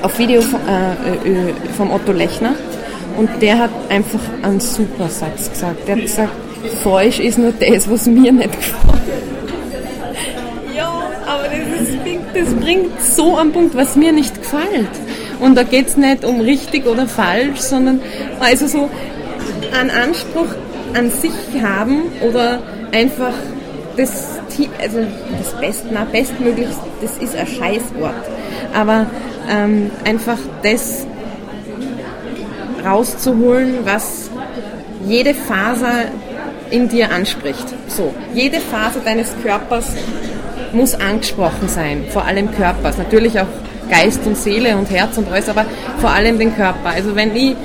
auf 0.03 0.19
Video 0.19 0.43
von, 0.43 0.61
äh, 0.69 1.51
äh, 1.51 1.55
vom 1.77 1.93
Otto 1.93 2.13
Lechner 2.13 2.55
und 3.17 3.31
der 3.41 3.59
hat 3.61 3.71
einfach 3.89 4.21
einen 4.43 4.61
super 4.61 5.09
Satz 5.09 5.51
gesagt. 5.51 5.87
Der 5.87 5.97
hat 5.97 6.03
gesagt, 6.03 6.33
falsch 6.83 7.21
ist 7.21 7.39
nur 7.39 7.53
das, 7.53 7.91
was 7.91 8.07
mir 8.07 8.33
nicht 8.33 8.53
gefällt. 8.53 8.81
Aber 11.27 11.45
das, 11.45 11.89
ist, 11.89 11.99
das 12.35 12.55
bringt 12.55 13.01
so 13.01 13.39
am 13.39 13.53
Punkt, 13.53 13.77
was 13.77 13.95
mir 13.97 14.13
nicht 14.13 14.35
gefällt. 14.35 14.89
Und 15.39 15.55
da 15.57 15.63
geht 15.63 15.89
es 15.89 15.97
nicht 15.97 16.25
um 16.25 16.41
richtig 16.41 16.87
oder 16.87 17.07
falsch, 17.07 17.61
sondern 17.61 18.01
also 18.41 18.67
so 18.67 18.91
einen 19.79 19.91
Anspruch 19.91 20.49
an 20.95 21.11
sich 21.11 21.33
haben 21.63 22.03
oder 22.29 22.63
einfach 22.93 23.33
das, 23.97 24.41
also 24.83 24.99
das 25.39 25.61
Best, 25.61 25.85
na, 25.91 26.05
bestmöglichst, 26.05 26.81
das 27.01 27.17
ist 27.19 27.37
ein 27.37 27.47
Scheißwort. 27.47 28.15
aber 28.75 29.07
ähm, 29.49 29.91
einfach 30.05 30.39
das 30.63 31.07
rauszuholen, 32.85 33.79
was 33.85 34.31
jede 35.07 35.35
Faser 35.35 36.07
in 36.71 36.89
dir 36.89 37.11
anspricht. 37.13 37.67
So, 37.89 38.15
jede 38.35 38.61
Faser 38.61 39.01
deines 39.05 39.35
Körpers 39.43 39.93
muss 40.73 40.95
angesprochen 40.95 41.69
sein, 41.69 42.05
vor 42.11 42.25
allem 42.25 42.51
Körpers, 42.53 42.99
natürlich 42.99 43.39
auch 43.41 43.49
Geist 43.91 44.25
und 44.25 44.37
Seele 44.37 44.77
und 44.77 44.89
Herz 44.91 45.19
und 45.19 45.31
alles, 45.31 45.49
aber 45.49 45.67
vor 45.99 46.11
allem 46.11 46.39
den 46.39 46.55
Körper. 46.55 46.91
Also 46.91 47.17
wenn 47.17 47.35
ich 47.35 47.57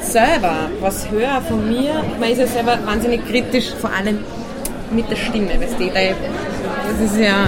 selber 0.00 0.70
was 0.80 1.10
höre 1.10 1.42
von 1.42 1.68
mir, 1.68 2.02
man 2.18 2.30
ist 2.30 2.38
ja 2.38 2.46
selber 2.46 2.78
wahnsinnig 2.84 3.26
kritisch, 3.28 3.72
vor 3.78 3.90
allem 3.92 4.18
mit 4.90 5.10
der 5.10 5.16
Stimme, 5.16 5.50
weißt 5.60 5.78
du, 5.78 5.86
das 5.86 7.12
ist 7.12 7.20
ja 7.20 7.44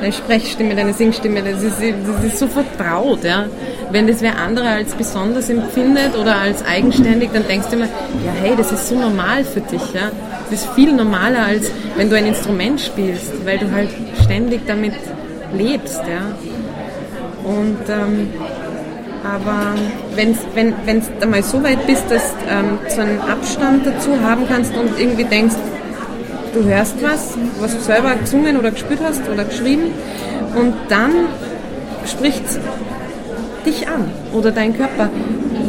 deine 0.00 0.12
Sprechstimme, 0.12 0.74
deine 0.74 0.92
Singstimme, 0.92 1.42
das 1.42 1.62
ist, 1.62 1.80
das 1.80 2.24
ist 2.24 2.38
so 2.38 2.46
vertraut, 2.46 3.24
ja. 3.24 3.46
Wenn 3.92 4.06
das 4.06 4.20
wer 4.20 4.38
andere 4.38 4.68
als 4.68 4.94
besonders 4.94 5.50
empfindet 5.50 6.16
oder 6.16 6.36
als 6.36 6.64
eigenständig, 6.64 7.30
dann 7.32 7.46
denkst 7.46 7.68
du 7.70 7.76
immer, 7.76 7.86
ja 7.86 8.32
hey, 8.40 8.54
das 8.56 8.70
ist 8.70 8.88
so 8.88 8.94
normal 8.94 9.44
für 9.44 9.60
dich, 9.60 9.92
ja. 9.92 10.10
Das 10.50 10.62
ist 10.62 10.70
viel 10.74 10.92
normaler, 10.92 11.44
als 11.46 11.70
wenn 11.96 12.08
du 12.08 12.16
ein 12.16 12.26
Instrument 12.26 12.80
spielst, 12.80 13.44
weil 13.44 13.58
du 13.58 13.70
halt 13.72 13.88
ständig 14.22 14.60
damit 14.66 14.94
lebst, 15.52 16.02
ja. 16.08 16.34
Und 17.44 17.88
ähm, 17.88 18.28
aber 19.24 19.74
wenn's, 20.14 20.38
wenn 20.54 20.70
du 20.86 21.22
einmal 21.22 21.42
so 21.42 21.62
weit 21.62 21.86
bist, 21.86 22.04
dass 22.10 22.34
ähm, 22.48 22.78
so 22.88 23.00
einen 23.02 23.20
Abstand 23.20 23.86
dazu 23.86 24.10
haben 24.22 24.46
kannst 24.48 24.74
und 24.76 24.98
irgendwie 24.98 25.24
denkst, 25.24 25.56
du 26.54 26.64
hörst 26.64 26.96
was, 27.02 27.36
was 27.60 27.76
du 27.76 27.82
selber 27.82 28.14
gesungen 28.14 28.56
oder 28.56 28.70
gespielt 28.70 29.00
hast 29.04 29.28
oder 29.28 29.44
geschrieben 29.44 29.92
und 30.56 30.74
dann 30.88 31.12
spricht 32.06 32.44
dich 33.64 33.88
an 33.88 34.10
oder 34.32 34.50
dein 34.50 34.76
Körper, 34.76 35.10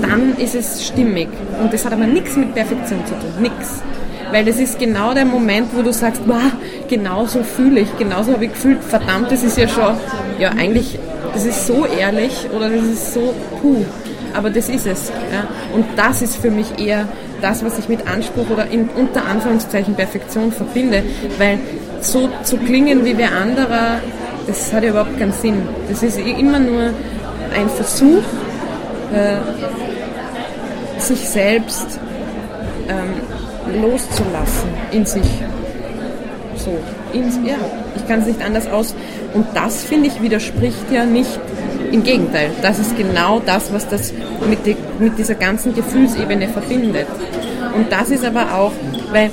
dann 0.02 0.36
ist 0.38 0.56
es 0.56 0.86
stimmig. 0.86 1.30
Und 1.62 1.74
das 1.74 1.86
hat 1.86 1.94
aber 1.94 2.06
nichts 2.06 2.36
mit 2.36 2.54
Perfektion 2.54 3.06
zu 3.06 3.14
tun, 3.14 3.42
nichts. 3.42 3.82
Weil 4.32 4.46
das 4.46 4.58
ist 4.60 4.80
genau 4.80 5.14
der 5.14 5.26
Moment, 5.26 5.68
wo 5.76 5.82
du 5.82 5.92
sagst, 5.92 6.22
wow, 6.26 6.42
genau 6.88 7.26
so 7.26 7.44
fühle 7.44 7.82
ich, 7.82 7.98
genauso 7.98 8.34
habe 8.34 8.46
ich 8.46 8.52
gefühlt, 8.52 8.82
verdammt, 8.82 9.30
das 9.30 9.44
ist 9.44 9.58
ja 9.58 9.68
schon, 9.68 9.96
ja 10.40 10.50
eigentlich, 10.52 10.98
das 11.34 11.46
ist 11.46 11.68
so 11.68 11.86
ehrlich 11.86 12.48
oder 12.56 12.70
das 12.70 12.84
ist 12.84 13.14
so 13.14 13.34
puh. 13.62 13.86
Aber 14.34 14.50
das 14.50 14.70
ist 14.70 14.88
es. 14.88 15.10
Ja. 15.10 15.48
Und 15.76 15.86
das 15.98 16.22
ist 16.22 16.38
für 16.38 16.52
mich 16.52 16.80
eher 16.80 17.08
das, 17.42 17.66
was 17.66 17.78
ich 17.80 17.90
mit 17.90 18.08
Anspruch 18.08 18.50
oder 18.50 18.68
in, 18.68 18.88
unter 18.96 19.26
Anführungszeichen 19.26 19.96
Perfektion 19.96 20.52
verbinde, 20.52 21.04
weil 21.38 21.60
so 22.00 22.30
zu 22.44 22.58
klingen 22.58 23.04
wie 23.04 23.18
wer 23.18 23.34
anderer, 23.34 24.00
das 24.48 24.72
hat 24.74 24.84
ja 24.84 24.90
überhaupt 24.90 25.20
keinen 25.20 25.34
Sinn. 25.34 25.62
Das 25.90 26.02
ist 26.04 26.18
immer 26.18 26.60
nur 26.60 26.92
ein 27.54 27.70
Versuch, 27.70 28.24
äh, 29.14 29.38
sich 31.00 31.20
selbst 31.20 32.00
ähm, 32.88 33.82
loszulassen 33.82 34.70
in 34.92 35.06
sich. 35.06 35.42
So, 36.58 36.78
in, 37.14 37.46
ja, 37.46 37.56
ich 37.96 38.08
kann 38.08 38.20
es 38.22 38.28
nicht 38.28 38.44
anders 38.44 38.68
aus. 38.68 38.94
Und 39.34 39.48
das, 39.54 39.84
finde 39.84 40.08
ich, 40.08 40.22
widerspricht 40.22 40.92
ja 40.92 41.06
nicht 41.06 41.40
im 41.92 42.04
Gegenteil, 42.04 42.52
das 42.62 42.80
ist 42.80 42.96
genau 42.96 43.42
das, 43.46 43.74
was 43.74 43.88
das 43.88 44.14
mit, 44.50 44.66
die, 44.66 44.78
mit 45.00 45.18
dieser 45.18 45.36
ganzen 45.36 45.74
Gefühlsebene 45.74 46.48
verbindet. 46.48 47.08
Und 47.76 47.92
das 47.92 48.10
ist 48.10 48.24
aber 48.24 48.54
auch, 48.56 48.72
weil 49.12 49.30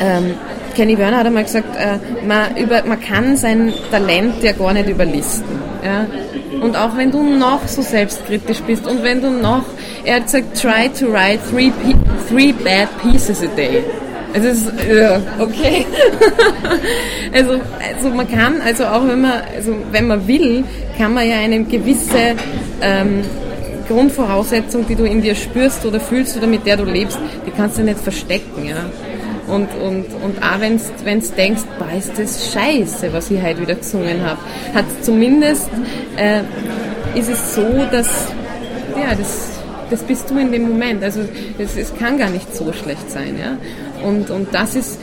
ähm, 0.00 0.34
Kenny 0.74 0.96
Werner 0.96 1.18
hat 1.18 1.26
einmal 1.26 1.44
gesagt, 1.44 1.76
äh, 1.76 1.98
man, 2.26 2.56
über, 2.56 2.82
man 2.84 3.00
kann 3.00 3.36
sein 3.36 3.72
Talent 3.90 4.42
ja 4.42 4.52
gar 4.52 4.72
nicht 4.72 4.88
überlisten. 4.88 5.58
Ja? 5.84 6.06
Und 6.60 6.76
auch 6.76 6.96
wenn 6.96 7.10
du 7.10 7.22
noch 7.22 7.66
so 7.68 7.82
selbstkritisch 7.82 8.60
bist 8.60 8.86
und 8.86 9.02
wenn 9.02 9.22
du 9.22 9.30
noch, 9.30 9.64
er 10.04 10.16
hat 10.16 10.24
gesagt, 10.24 10.60
try 10.60 10.88
to 10.88 11.12
write 11.12 11.38
three, 11.50 11.72
three 12.28 12.52
bad 12.52 12.88
pieces 13.00 13.42
a 13.42 13.46
day. 13.56 13.84
Es 14.32 14.44
ist, 14.44 14.72
ja, 14.88 15.20
okay. 15.38 15.86
also, 17.32 17.52
also 17.52 18.10
man 18.10 18.28
kann, 18.30 18.60
also 18.60 18.84
auch 18.84 19.06
wenn 19.06 19.22
man, 19.22 19.42
also 19.54 19.74
wenn 19.90 20.06
man 20.06 20.26
will, 20.26 20.64
kann 20.96 21.14
man 21.14 21.28
ja 21.28 21.36
eine 21.36 21.64
gewisse 21.64 22.36
ähm, 22.80 23.22
Grundvoraussetzung, 23.88 24.86
die 24.86 24.94
du 24.94 25.04
in 25.04 25.20
dir 25.20 25.34
spürst 25.34 25.84
oder 25.84 25.98
fühlst 25.98 26.36
oder 26.36 26.46
mit 26.46 26.64
der 26.64 26.76
du 26.76 26.84
lebst, 26.84 27.18
die 27.44 27.50
kannst 27.50 27.78
du 27.78 27.82
nicht 27.82 27.98
verstecken. 27.98 28.66
Ja? 28.66 28.86
Und, 29.50 29.68
und, 29.82 30.06
und 30.22 30.42
auch 30.42 30.60
wenn 30.60 30.78
du 30.78 31.26
denkst, 31.36 31.62
boah, 31.78 31.96
ist 31.96 32.12
das 32.16 32.52
scheiße, 32.52 33.12
was 33.12 33.30
ich 33.30 33.42
heute 33.42 33.60
wieder 33.60 33.74
gesungen 33.74 34.24
habe, 34.24 34.38
hat 34.74 34.84
zumindest, 35.02 35.68
äh, 36.16 36.42
ist 37.18 37.28
es 37.28 37.54
so, 37.56 37.66
dass, 37.90 38.28
ja, 38.96 39.14
das, 39.16 39.60
das 39.90 40.02
bist 40.02 40.30
du 40.30 40.38
in 40.38 40.52
dem 40.52 40.68
Moment. 40.68 41.02
Also 41.02 41.20
es, 41.58 41.76
es 41.76 41.92
kann 41.96 42.16
gar 42.16 42.30
nicht 42.30 42.54
so 42.54 42.72
schlecht 42.72 43.10
sein. 43.10 43.36
Ja? 43.40 43.56
Und, 44.06 44.30
und 44.30 44.54
das 44.54 44.76
ist, 44.76 45.00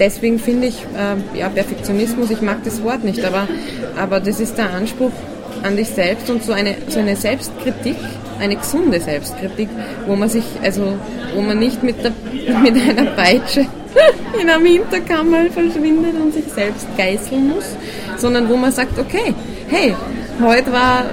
deswegen 0.00 0.38
finde 0.40 0.66
ich, 0.66 0.82
äh, 0.96 1.38
ja, 1.38 1.48
Perfektionismus, 1.48 2.30
ich 2.30 2.40
mag 2.40 2.64
das 2.64 2.82
Wort 2.82 3.04
nicht, 3.04 3.24
aber, 3.24 3.46
aber 3.96 4.18
das 4.18 4.40
ist 4.40 4.58
der 4.58 4.72
Anspruch 4.72 5.12
an 5.62 5.76
dich 5.76 5.88
selbst 5.88 6.28
und 6.30 6.42
so 6.42 6.52
eine, 6.52 6.76
so 6.88 6.98
eine 6.98 7.14
Selbstkritik, 7.14 7.96
eine 8.40 8.56
gesunde 8.56 9.00
Selbstkritik, 9.00 9.68
wo 10.06 10.16
man 10.16 10.28
sich, 10.28 10.44
also, 10.62 10.94
wo 11.34 11.40
man 11.40 11.58
nicht 11.58 11.82
mit, 11.82 11.96
der, 12.02 12.12
mit 12.62 12.74
einer 12.74 13.10
Peitsche 13.12 13.66
in 14.40 14.48
einem 14.48 14.66
Hinterkammer 14.66 15.46
verschwindet 15.50 16.14
und 16.20 16.34
sich 16.34 16.46
selbst 16.54 16.86
geißeln 16.96 17.48
muss, 17.48 17.76
sondern 18.16 18.48
wo 18.48 18.56
man 18.56 18.72
sagt, 18.72 18.98
okay, 18.98 19.34
hey, 19.68 19.94
heute 20.42 20.72
war 20.72 21.04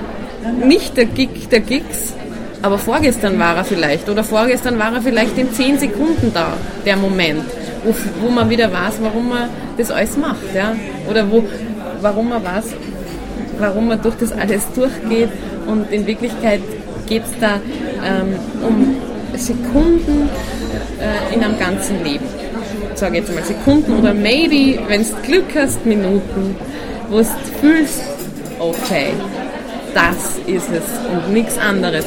nicht 0.65 0.97
der 0.97 1.05
Gig 1.05 1.47
der 1.49 1.61
Gigs, 1.61 2.13
aber 2.61 2.77
vorgestern 2.77 3.39
war 3.39 3.55
er 3.57 3.63
vielleicht 3.63 4.09
oder 4.09 4.23
vorgestern 4.23 4.77
war 4.79 4.93
er 4.93 5.01
vielleicht 5.01 5.37
in 5.37 5.51
10 5.51 5.79
Sekunden 5.79 6.31
da, 6.33 6.53
der 6.85 6.97
Moment, 6.97 7.43
wo, 7.83 7.93
wo 8.21 8.29
man 8.29 8.49
wieder 8.49 8.71
weiß, 8.71 8.95
warum 9.01 9.29
man 9.29 9.49
das 9.77 9.91
alles 9.91 10.17
macht, 10.17 10.53
ja? 10.55 10.75
oder 11.09 11.29
wo, 11.29 11.43
warum 12.01 12.29
man 12.29 12.43
weiß, 12.43 12.65
warum 13.59 13.87
man 13.87 14.01
durch 14.01 14.15
das 14.15 14.31
alles 14.31 14.63
durchgeht 14.75 15.29
und 15.67 15.91
in 15.91 16.05
Wirklichkeit 16.05 16.61
geht 17.07 17.23
es 17.23 17.39
da 17.39 17.59
ähm, 18.03 18.35
um 18.67 18.95
Sekunden 19.37 20.29
äh, 20.99 21.35
in 21.35 21.43
einem 21.43 21.57
ganzen 21.57 22.03
Leben. 22.03 22.25
Sage 22.95 23.17
jetzt 23.17 23.33
mal 23.33 23.43
Sekunden 23.43 23.97
oder 23.99 24.13
maybe, 24.13 24.79
wenn 24.87 25.01
du 25.01 25.09
Glück 25.23 25.55
hast, 25.55 25.85
Minuten, 25.85 26.55
wo 27.09 27.17
du 27.19 27.25
fühlst, 27.59 28.01
okay, 28.59 29.13
das 29.93 30.37
ist 30.47 30.69
es 30.69 30.83
und 31.11 31.33
nichts 31.33 31.57
anderes. 31.57 32.05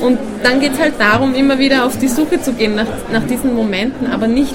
Und 0.00 0.18
dann 0.42 0.60
geht 0.60 0.72
es 0.72 0.80
halt 0.80 0.94
darum, 0.98 1.34
immer 1.34 1.58
wieder 1.58 1.84
auf 1.84 1.98
die 1.98 2.08
Suche 2.08 2.40
zu 2.40 2.52
gehen 2.52 2.74
nach, 2.74 2.86
nach 3.12 3.26
diesen 3.26 3.54
Momenten, 3.54 4.06
aber 4.10 4.26
nicht, 4.26 4.54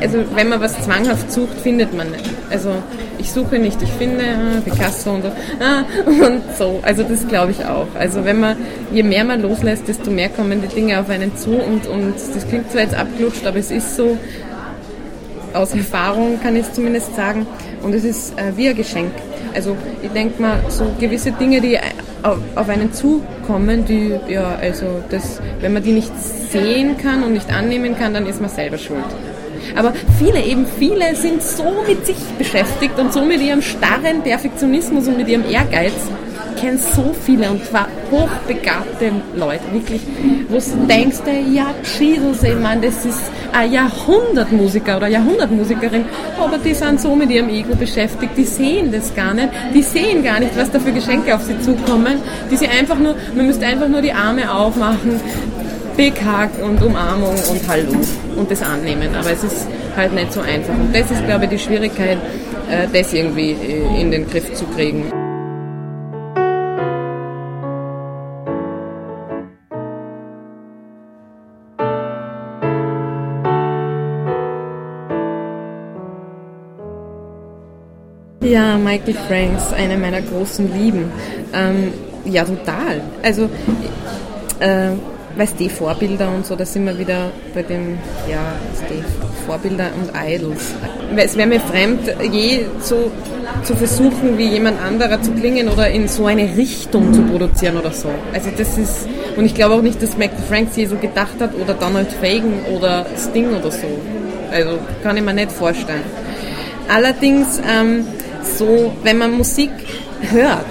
also 0.00 0.18
wenn 0.34 0.48
man 0.48 0.60
was 0.60 0.80
zwanghaft 0.82 1.30
sucht, 1.32 1.58
findet 1.62 1.94
man 1.96 2.10
nicht. 2.10 2.24
Also 2.50 2.70
ich 3.18 3.30
suche 3.30 3.58
nicht, 3.58 3.80
ich 3.82 3.90
finde 3.90 4.24
ah, 4.24 4.60
Picasso 4.60 5.14
und 5.14 5.22
so. 5.22 5.28
Ah, 5.60 5.84
und 6.06 6.42
so. 6.58 6.80
Also 6.82 7.02
das 7.02 7.26
glaube 7.26 7.52
ich 7.52 7.64
auch. 7.64 7.88
Also 7.98 8.24
wenn 8.24 8.40
man, 8.40 8.56
je 8.92 9.02
mehr 9.02 9.24
man 9.24 9.40
loslässt, 9.40 9.88
desto 9.88 10.10
mehr 10.10 10.28
kommen 10.28 10.60
die 10.62 10.68
Dinge 10.68 11.00
auf 11.00 11.08
einen 11.08 11.36
zu 11.36 11.50
und, 11.50 11.86
und 11.86 12.14
das 12.14 12.46
klingt 12.48 12.70
zwar 12.70 12.82
jetzt 12.82 12.94
abgelutscht, 12.94 13.46
aber 13.46 13.58
es 13.58 13.70
ist 13.70 13.96
so, 13.96 14.18
aus 15.54 15.74
Erfahrung 15.74 16.38
kann 16.42 16.54
ich 16.56 16.62
es 16.62 16.72
zumindest 16.72 17.16
sagen. 17.16 17.46
Und 17.82 17.94
es 17.94 18.04
ist 18.04 18.38
äh, 18.38 18.56
wie 18.56 18.68
ein 18.68 18.76
Geschenk. 18.76 19.12
Also 19.54 19.76
ich 20.02 20.10
denke 20.10 20.40
mal, 20.42 20.58
so 20.68 20.84
gewisse 21.00 21.32
Dinge, 21.32 21.60
die 21.60 21.78
auf, 22.22 22.38
auf 22.54 22.68
einen 22.68 22.92
zukommen, 22.92 23.84
die, 23.86 24.14
ja, 24.28 24.56
also 24.60 25.02
das, 25.08 25.40
wenn 25.60 25.72
man 25.72 25.82
die 25.82 25.92
nicht 25.92 26.12
sehen 26.50 26.98
kann 26.98 27.22
und 27.22 27.32
nicht 27.32 27.50
annehmen 27.50 27.96
kann, 27.96 28.12
dann 28.12 28.26
ist 28.26 28.40
man 28.40 28.50
selber 28.50 28.76
schuld. 28.76 29.04
Aber 29.74 29.92
viele, 30.18 30.42
eben 30.42 30.66
viele 30.78 31.14
sind 31.16 31.42
so 31.42 31.64
mit 31.86 32.06
sich 32.06 32.16
beschäftigt 32.38 32.98
und 32.98 33.12
so 33.12 33.22
mit 33.22 33.40
ihrem 33.40 33.62
starren 33.62 34.22
Perfektionismus 34.22 35.08
und 35.08 35.16
mit 35.16 35.28
ihrem 35.28 35.44
Ehrgeiz. 35.48 35.92
Ich 36.54 36.62
kenne 36.62 36.78
so 36.78 37.14
viele 37.24 37.50
und 37.50 37.62
zwar 37.66 37.86
hochbegabte 38.10 39.12
Leute, 39.34 39.60
wirklich, 39.72 40.00
wo 40.48 40.54
du 40.54 40.86
denkst, 40.86 41.18
ja, 41.52 41.66
Jesus, 41.98 42.42
ich 42.42 42.58
meine, 42.58 42.86
das 42.86 43.04
ist 43.04 43.20
ein 43.52 43.72
Jahrhundertmusiker 43.72 44.96
oder 44.96 45.08
Jahrhundertmusikerin, 45.08 46.06
aber 46.38 46.56
die 46.56 46.72
sind 46.72 47.00
so 47.00 47.14
mit 47.14 47.30
ihrem 47.30 47.50
Ego 47.50 47.74
beschäftigt, 47.74 48.32
die 48.36 48.44
sehen 48.44 48.90
das 48.90 49.14
gar 49.14 49.34
nicht, 49.34 49.50
die 49.74 49.82
sehen 49.82 50.24
gar 50.24 50.40
nicht, 50.40 50.56
was 50.56 50.70
da 50.70 50.78
für 50.80 50.92
Geschenke 50.92 51.34
auf 51.34 51.42
sie 51.42 51.58
zukommen, 51.60 52.18
die 52.50 52.56
sie 52.56 52.68
einfach 52.68 52.98
nur, 52.98 53.14
man 53.34 53.46
müsste 53.46 53.66
einfach 53.66 53.88
nur 53.88 54.00
die 54.00 54.12
Arme 54.12 54.50
aufmachen, 54.50 55.20
Big 55.96 56.12
Hug 56.20 56.62
und 56.62 56.82
Umarmung 56.82 57.34
und 57.50 57.66
Hallo 57.66 57.92
und 58.36 58.50
das 58.50 58.60
annehmen. 58.62 59.14
Aber 59.14 59.32
es 59.32 59.42
ist 59.42 59.66
halt 59.96 60.12
nicht 60.12 60.30
so 60.30 60.40
einfach. 60.40 60.74
Und 60.74 60.94
das 60.94 61.10
ist, 61.10 61.24
glaube 61.24 61.44
ich, 61.44 61.50
die 61.50 61.58
Schwierigkeit, 61.58 62.18
äh, 62.70 62.86
das 62.92 63.14
irgendwie 63.14 63.52
äh, 63.52 64.00
in 64.00 64.10
den 64.10 64.28
Griff 64.28 64.52
zu 64.52 64.66
kriegen. 64.66 65.10
Ja, 78.42 78.76
Michael 78.76 79.14
Franks, 79.26 79.72
eine 79.72 79.96
meiner 79.96 80.20
großen 80.20 80.70
Lieben. 80.78 81.10
Ähm, 81.54 81.90
ja, 82.26 82.44
total. 82.44 83.00
Also, 83.22 83.48
äh, 84.60 84.90
weißt 85.36 85.60
du, 85.60 85.68
Vorbilder 85.68 86.32
und 86.34 86.46
so, 86.46 86.56
da 86.56 86.64
sind 86.64 86.86
wir 86.86 86.98
wieder 86.98 87.30
bei 87.54 87.62
dem, 87.62 87.98
ja, 88.28 88.54
du, 88.88 88.94
Vorbilder 89.46 89.90
und 90.00 90.10
Idols. 90.16 90.74
Es 91.16 91.36
wäre 91.36 91.48
mir 91.48 91.60
fremd, 91.60 92.00
je 92.32 92.64
so 92.80 93.10
zu 93.62 93.76
versuchen, 93.76 94.38
wie 94.38 94.48
jemand 94.48 94.80
anderer 94.82 95.20
zu 95.20 95.32
klingen 95.32 95.68
oder 95.68 95.90
in 95.90 96.08
so 96.08 96.26
eine 96.26 96.56
Richtung 96.56 97.12
zu 97.12 97.22
produzieren 97.22 97.76
oder 97.76 97.92
so. 97.92 98.08
Also 98.32 98.50
das 98.56 98.78
ist, 98.78 99.06
und 99.36 99.44
ich 99.44 99.54
glaube 99.54 99.74
auch 99.74 99.82
nicht, 99.82 100.02
dass 100.02 100.16
Michael 100.16 100.42
Franks 100.48 100.76
je 100.76 100.86
so 100.86 100.96
gedacht 100.96 101.40
hat 101.40 101.54
oder 101.54 101.74
Donald 101.74 102.10
Fagan 102.12 102.64
oder 102.74 103.06
Sting 103.16 103.54
oder 103.54 103.70
so. 103.70 103.86
Also 104.50 104.78
kann 105.02 105.16
ich 105.16 105.22
mir 105.22 105.34
nicht 105.34 105.52
vorstellen. 105.52 106.02
Allerdings 106.88 107.60
ähm, 107.68 108.06
so, 108.42 108.92
wenn 109.02 109.18
man 109.18 109.32
Musik 109.32 109.70
hört 110.30 110.66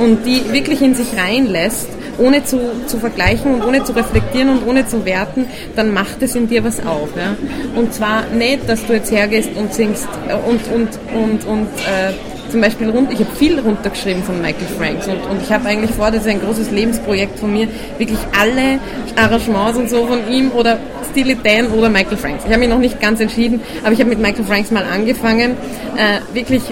und 0.00 0.24
die 0.26 0.52
wirklich 0.52 0.82
in 0.82 0.94
sich 0.94 1.08
reinlässt, 1.16 1.88
ohne 2.20 2.44
zu, 2.44 2.58
zu 2.86 2.98
vergleichen 2.98 3.54
und 3.54 3.66
ohne 3.66 3.82
zu 3.82 3.92
reflektieren 3.92 4.50
und 4.50 4.66
ohne 4.66 4.86
zu 4.86 5.04
werten, 5.04 5.46
dann 5.76 5.92
macht 5.92 6.22
es 6.22 6.34
in 6.34 6.48
dir 6.48 6.62
was 6.64 6.84
auf. 6.84 7.08
Ja? 7.16 7.36
Und 7.74 7.92
zwar 7.94 8.26
nicht, 8.26 8.68
dass 8.68 8.86
du 8.86 8.92
jetzt 8.92 9.10
hergehst 9.10 9.50
und 9.56 9.72
singst 9.74 10.08
äh, 10.28 10.34
und, 10.34 10.60
und, 10.72 10.88
und, 11.14 11.44
und 11.46 11.68
äh, 11.86 12.12
zum 12.50 12.60
Beispiel 12.60 12.90
rund, 12.90 13.12
ich 13.12 13.20
habe 13.20 13.30
viel 13.36 13.58
runtergeschrieben 13.60 14.22
von 14.24 14.40
Michael 14.42 14.66
Franks 14.76 15.06
und, 15.06 15.20
und 15.30 15.42
ich 15.42 15.52
habe 15.52 15.68
eigentlich 15.68 15.92
vor, 15.92 16.10
das 16.10 16.22
ist 16.22 16.28
ein 16.28 16.40
großes 16.40 16.70
Lebensprojekt 16.72 17.38
von 17.38 17.52
mir, 17.52 17.68
wirklich 17.96 18.18
alle 18.38 18.80
Arrangements 19.16 19.78
und 19.78 19.88
so 19.88 20.04
von 20.06 20.28
ihm 20.28 20.50
oder 20.50 20.78
Steely 21.10 21.36
Dan 21.42 21.68
oder 21.68 21.88
Michael 21.88 22.16
Franks. 22.16 22.44
Ich 22.44 22.50
habe 22.50 22.60
mich 22.60 22.68
noch 22.68 22.78
nicht 22.78 23.00
ganz 23.00 23.20
entschieden, 23.20 23.60
aber 23.82 23.92
ich 23.92 24.00
habe 24.00 24.10
mit 24.10 24.18
Michael 24.18 24.44
Franks 24.44 24.70
mal 24.70 24.84
angefangen, 24.84 25.52
äh, 25.96 26.34
wirklich 26.34 26.62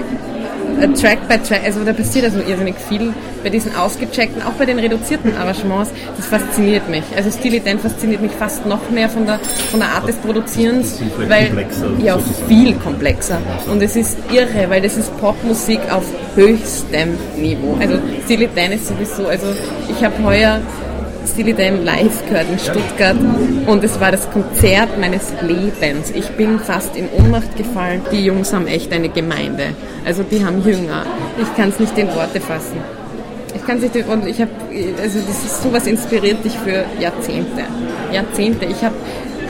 Track 1.01 1.29
by 1.29 1.39
Track, 1.39 1.65
also 1.65 1.85
da 1.85 1.93
passiert 1.93 2.25
also 2.25 2.41
irrsinnig 2.41 2.77
viel 2.89 3.13
bei 3.43 3.51
diesen 3.51 3.75
ausgecheckten, 3.75 4.43
auch 4.43 4.53
bei 4.53 4.65
den 4.65 4.79
reduzierten 4.79 5.37
Arrangements, 5.37 5.91
das 6.17 6.27
fasziniert 6.27 6.89
mich. 6.89 7.05
Also 7.17 7.31
Steely 7.31 7.61
Dan 7.61 7.79
fasziniert 7.79 8.21
mich 8.21 8.33
fast 8.33 8.67
noch 8.67 8.91
mehr 8.91 9.09
von 9.09 9.27
der, 9.27 9.39
von 9.71 9.81
der 9.81 9.89
Art 9.91 10.09
des 10.09 10.17
Produzierens, 10.17 11.01
weil, 11.29 11.47
komplexer, 11.47 11.91
ja, 12.03 12.19
viel 12.49 12.75
komplexer. 12.75 13.39
Und 13.71 13.83
es 13.83 13.97
ist 13.97 14.19
irre, 14.33 14.69
weil 14.69 14.83
das 14.83 14.97
ist 14.97 15.17
Popmusik 15.19 15.81
auf 15.91 16.05
höchstem 16.35 17.19
Niveau. 17.37 17.77
Also 17.81 17.99
Steely 18.25 18.49
Dan 18.55 18.73
ist 18.73 18.87
sowieso, 18.89 19.27
also 19.27 19.47
ich 19.89 20.05
habe 20.05 20.15
heuer 20.23 20.61
Steely 21.29 21.53
Dan 21.53 21.85
live 21.85 22.27
gehört 22.29 22.47
in 22.51 22.59
Stuttgart 22.59 23.17
und 23.67 23.85
es 23.85 24.01
war 24.01 24.11
das 24.11 24.31
Konzert 24.31 24.99
meines 24.99 25.33
Lebens. 25.43 26.11
Ich 26.15 26.29
bin 26.31 26.59
fast 26.59 26.97
in 26.97 27.09
Ohnmacht 27.11 27.57
gefallen. 27.57 28.03
Die 28.11 28.25
Jungs 28.25 28.53
haben 28.53 28.67
echt 28.67 28.93
eine 28.93 29.09
Gemeinde. 29.09 29.75
Also 30.05 30.23
die 30.23 30.45
haben 30.45 30.65
Jünger. 30.65 31.05
Ich 31.41 31.57
kann 31.57 31.69
es 31.69 31.79
nicht 31.79 31.97
in 31.99 32.09
Worte 32.15 32.41
fassen. 32.41 32.79
Ich 33.55 33.65
kann 33.67 33.77
es 33.77 33.83
nicht 33.83 34.09
und 34.09 34.27
ich 34.27 34.41
habe 34.41 34.51
also 35.01 35.19
das 35.21 35.45
ist 35.45 35.63
sowas 35.63 35.87
inspiriert 35.87 36.45
dich 36.45 36.57
für 36.59 36.85
Jahrzehnte. 37.01 37.63
Jahrzehnte. 38.13 38.65
Ich 38.67 38.83
habe 38.83 38.95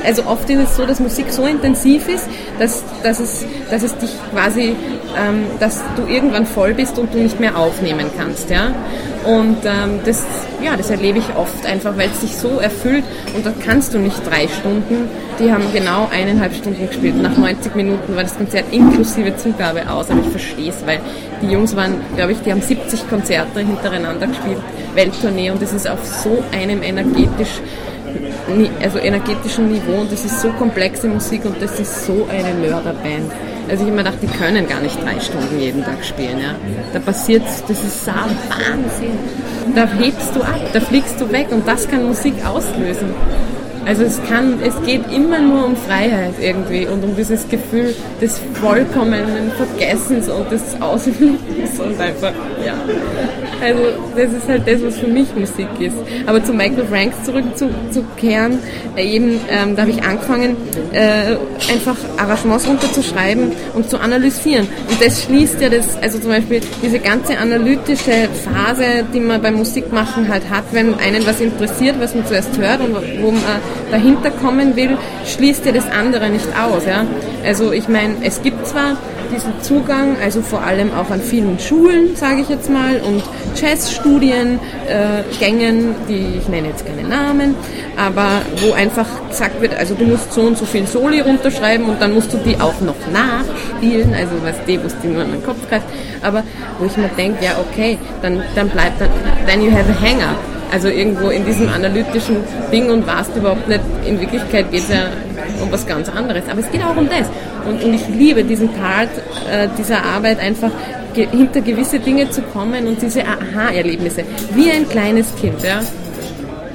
also 0.04 0.24
oft 0.26 0.48
ist 0.50 0.58
es 0.58 0.76
so, 0.76 0.86
dass 0.86 1.00
Musik 1.00 1.26
so 1.30 1.46
intensiv 1.46 2.08
ist, 2.08 2.28
dass, 2.58 2.82
dass, 3.02 3.20
es, 3.20 3.44
dass 3.70 3.82
es 3.82 3.96
dich 3.96 4.10
quasi, 4.32 4.74
ähm, 5.16 5.44
dass 5.60 5.80
du 5.96 6.06
irgendwann 6.06 6.46
voll 6.46 6.74
bist 6.74 6.98
und 6.98 7.12
du 7.12 7.18
nicht 7.18 7.40
mehr 7.40 7.56
aufnehmen 7.56 8.06
kannst. 8.16 8.50
Ja? 8.50 8.72
Und 9.24 9.58
ähm, 9.64 10.00
das, 10.04 10.24
ja, 10.62 10.76
das 10.76 10.90
erlebe 10.90 11.18
ich 11.18 11.36
oft 11.36 11.66
einfach, 11.66 11.96
weil 11.96 12.08
es 12.08 12.20
sich 12.20 12.36
so 12.36 12.60
erfüllt 12.60 13.04
und 13.34 13.44
da 13.44 13.52
kannst 13.64 13.92
du 13.92 13.98
nicht 13.98 14.16
drei 14.26 14.48
Stunden, 14.48 15.08
die 15.38 15.52
haben 15.52 15.64
genau 15.72 16.08
eineinhalb 16.10 16.54
Stunden 16.54 16.86
gespielt. 16.86 17.20
Nach 17.20 17.36
90 17.36 17.74
Minuten 17.74 18.16
war 18.16 18.22
das 18.22 18.36
Konzert 18.36 18.66
inklusive 18.70 19.36
Zugabe 19.36 19.90
aus, 19.90 20.10
aber 20.10 20.20
ich 20.20 20.30
verstehe 20.30 20.70
es, 20.70 20.86
weil 20.86 21.00
die 21.42 21.48
Jungs 21.48 21.76
waren, 21.76 22.00
glaube 22.16 22.32
ich, 22.32 22.38
die 22.38 22.52
haben 22.52 22.62
70 22.62 23.08
Konzerte 23.10 23.60
hintereinander 23.60 24.28
gespielt, 24.28 24.58
Welttournee 24.94 25.50
und 25.50 25.60
das 25.60 25.72
ist 25.72 25.88
auf 25.88 26.04
so 26.04 26.42
einem 26.52 26.82
energetisch 26.82 27.60
also 28.82 28.98
energetischen 28.98 29.70
Niveau 29.70 30.00
und 30.00 30.12
das 30.12 30.24
ist 30.24 30.40
so 30.40 30.50
komplexe 30.52 31.08
Musik 31.08 31.44
und 31.44 31.60
das 31.60 31.78
ist 31.78 32.06
so 32.06 32.26
eine 32.30 32.54
Mörderband. 32.54 33.32
Also 33.68 33.84
ich 33.84 33.90
habe 33.90 34.02
mir 34.02 34.04
gedacht, 34.04 34.18
die 34.22 34.26
können 34.26 34.66
gar 34.66 34.80
nicht 34.80 35.02
drei 35.02 35.20
Stunden 35.20 35.60
jeden 35.60 35.84
Tag 35.84 36.02
spielen. 36.02 36.38
Ja. 36.38 36.54
Da 36.92 37.00
passiert, 37.00 37.42
das 37.68 37.84
ist 37.84 38.04
so 38.04 38.10
Wahnsinn. 38.12 39.18
Da 39.74 39.86
hebst 39.86 40.34
du 40.34 40.40
ab, 40.40 40.60
da 40.72 40.80
fliegst 40.80 41.20
du 41.20 41.30
weg 41.30 41.48
und 41.50 41.68
das 41.68 41.86
kann 41.86 42.06
Musik 42.06 42.34
auslösen. 42.46 43.14
Also 43.88 44.02
es 44.02 44.20
kann, 44.28 44.58
es 44.62 44.74
geht 44.84 45.10
immer 45.10 45.38
nur 45.38 45.64
um 45.64 45.74
Freiheit 45.74 46.34
irgendwie 46.38 46.86
und 46.86 47.02
um 47.02 47.16
dieses 47.16 47.48
Gefühl 47.48 47.94
des 48.20 48.38
vollkommenen 48.60 49.50
Vergessens 49.52 50.28
und 50.28 50.52
des 50.52 50.60
Ausfliegens 50.78 51.80
und 51.80 51.98
einfach, 51.98 52.34
ja. 52.62 52.74
Also 53.62 53.80
das 54.14 54.32
ist 54.34 54.46
halt 54.46 54.68
das, 54.68 54.84
was 54.84 54.98
für 54.98 55.06
mich 55.06 55.34
Musik 55.34 55.68
ist. 55.80 55.96
Aber 56.26 56.44
zu 56.44 56.52
Michael 56.52 56.84
Franks 56.84 57.16
zurückzukehren, 57.24 58.58
äh, 58.94 59.04
eben, 59.04 59.40
ähm, 59.48 59.74
da 59.74 59.82
habe 59.82 59.90
ich 59.92 60.02
angefangen, 60.02 60.56
äh, 60.92 61.36
einfach 61.72 61.96
Arrangements 62.18 62.68
runterzuschreiben 62.68 63.52
und 63.72 63.88
zu 63.88 63.98
analysieren. 63.98 64.68
Und 64.90 65.02
das 65.02 65.24
schließt 65.24 65.62
ja 65.62 65.70
das, 65.70 65.96
also 66.02 66.18
zum 66.18 66.28
Beispiel 66.28 66.60
diese 66.82 66.98
ganze 66.98 67.38
analytische 67.38 68.28
Phase, 68.44 69.04
die 69.14 69.20
man 69.20 69.40
beim 69.40 69.54
Musikmachen 69.54 70.28
halt 70.28 70.50
hat, 70.50 70.64
wenn 70.72 70.94
einen 70.98 71.26
was 71.26 71.40
interessiert, 71.40 71.96
was 71.98 72.14
man 72.14 72.26
zuerst 72.26 72.56
hört 72.58 72.80
und 72.80 72.94
wo 73.22 73.30
man 73.30 73.42
dahinter 73.90 74.30
kommen 74.30 74.76
will, 74.76 74.96
schließt 75.26 75.64
ja 75.66 75.72
das 75.72 75.90
andere 75.90 76.28
nicht 76.28 76.48
aus. 76.58 76.84
Ja? 76.86 77.06
Also 77.44 77.72
ich 77.72 77.88
meine, 77.88 78.16
es 78.22 78.42
gibt 78.42 78.66
zwar 78.66 78.96
diesen 79.32 79.60
Zugang, 79.62 80.16
also 80.22 80.42
vor 80.42 80.62
allem 80.62 80.92
auch 80.92 81.10
an 81.10 81.20
vielen 81.20 81.58
Schulen, 81.58 82.16
sage 82.16 82.42
ich 82.42 82.48
jetzt 82.48 82.70
mal, 82.70 83.00
und 83.00 83.22
Jazzstudien, 83.60 84.58
äh, 84.88 85.22
die 86.08 86.38
ich 86.38 86.48
nenne 86.48 86.68
jetzt 86.68 86.86
keine 86.86 87.06
Namen, 87.06 87.54
aber 87.96 88.42
wo 88.62 88.72
einfach 88.72 89.06
gesagt 89.28 89.60
wird, 89.60 89.74
also 89.74 89.94
du 89.94 90.04
musst 90.04 90.32
so 90.32 90.42
und 90.42 90.56
so 90.56 90.64
viel 90.64 90.86
Soli 90.86 91.20
runterschreiben 91.20 91.86
und 91.86 92.00
dann 92.00 92.14
musst 92.14 92.32
du 92.32 92.38
die 92.38 92.58
auch 92.60 92.80
noch 92.80 92.96
nachspielen, 93.12 94.14
also 94.14 94.32
was 94.42 94.56
die, 94.66 94.82
was 94.82 94.98
die 95.00 95.08
nur 95.08 95.22
an 95.22 95.32
den 95.32 95.44
Kopf 95.44 95.68
greift, 95.68 95.86
aber 96.22 96.42
wo 96.78 96.86
ich 96.86 96.96
mir 96.96 97.08
denke, 97.16 97.44
ja 97.44 97.52
okay, 97.58 97.98
dann, 98.22 98.42
dann 98.54 98.68
bleibt 98.68 99.00
dann, 99.00 99.10
then 99.46 99.62
you 99.62 99.70
have 99.70 99.90
a 99.90 100.00
hanger. 100.00 100.34
Also 100.70 100.88
irgendwo 100.88 101.30
in 101.30 101.44
diesem 101.44 101.68
analytischen 101.68 102.36
Ding 102.70 102.90
und 102.90 103.06
warst 103.06 103.34
überhaupt 103.36 103.68
nicht, 103.68 103.80
in 104.06 104.20
Wirklichkeit 104.20 104.70
geht 104.70 104.82
es 104.82 104.90
ja 104.90 105.08
um 105.62 105.72
was 105.72 105.86
ganz 105.86 106.08
anderes. 106.08 106.44
Aber 106.50 106.60
es 106.60 106.70
geht 106.70 106.82
auch 106.84 106.96
um 106.96 107.08
das. 107.08 107.28
Und, 107.66 107.82
und 107.82 107.94
ich 107.94 108.06
liebe 108.08 108.44
diesen 108.44 108.68
Part 108.74 109.08
äh, 109.50 109.68
dieser 109.78 110.04
Arbeit 110.04 110.40
einfach 110.40 110.70
ge 111.14 111.26
hinter 111.30 111.60
gewisse 111.60 111.98
Dinge 111.98 112.30
zu 112.30 112.42
kommen 112.42 112.86
und 112.86 113.00
diese 113.00 113.22
Aha-Erlebnisse. 113.22 114.24
Wie 114.54 114.70
ein 114.70 114.88
kleines 114.88 115.34
Kind. 115.36 115.62
Ja? 115.62 115.80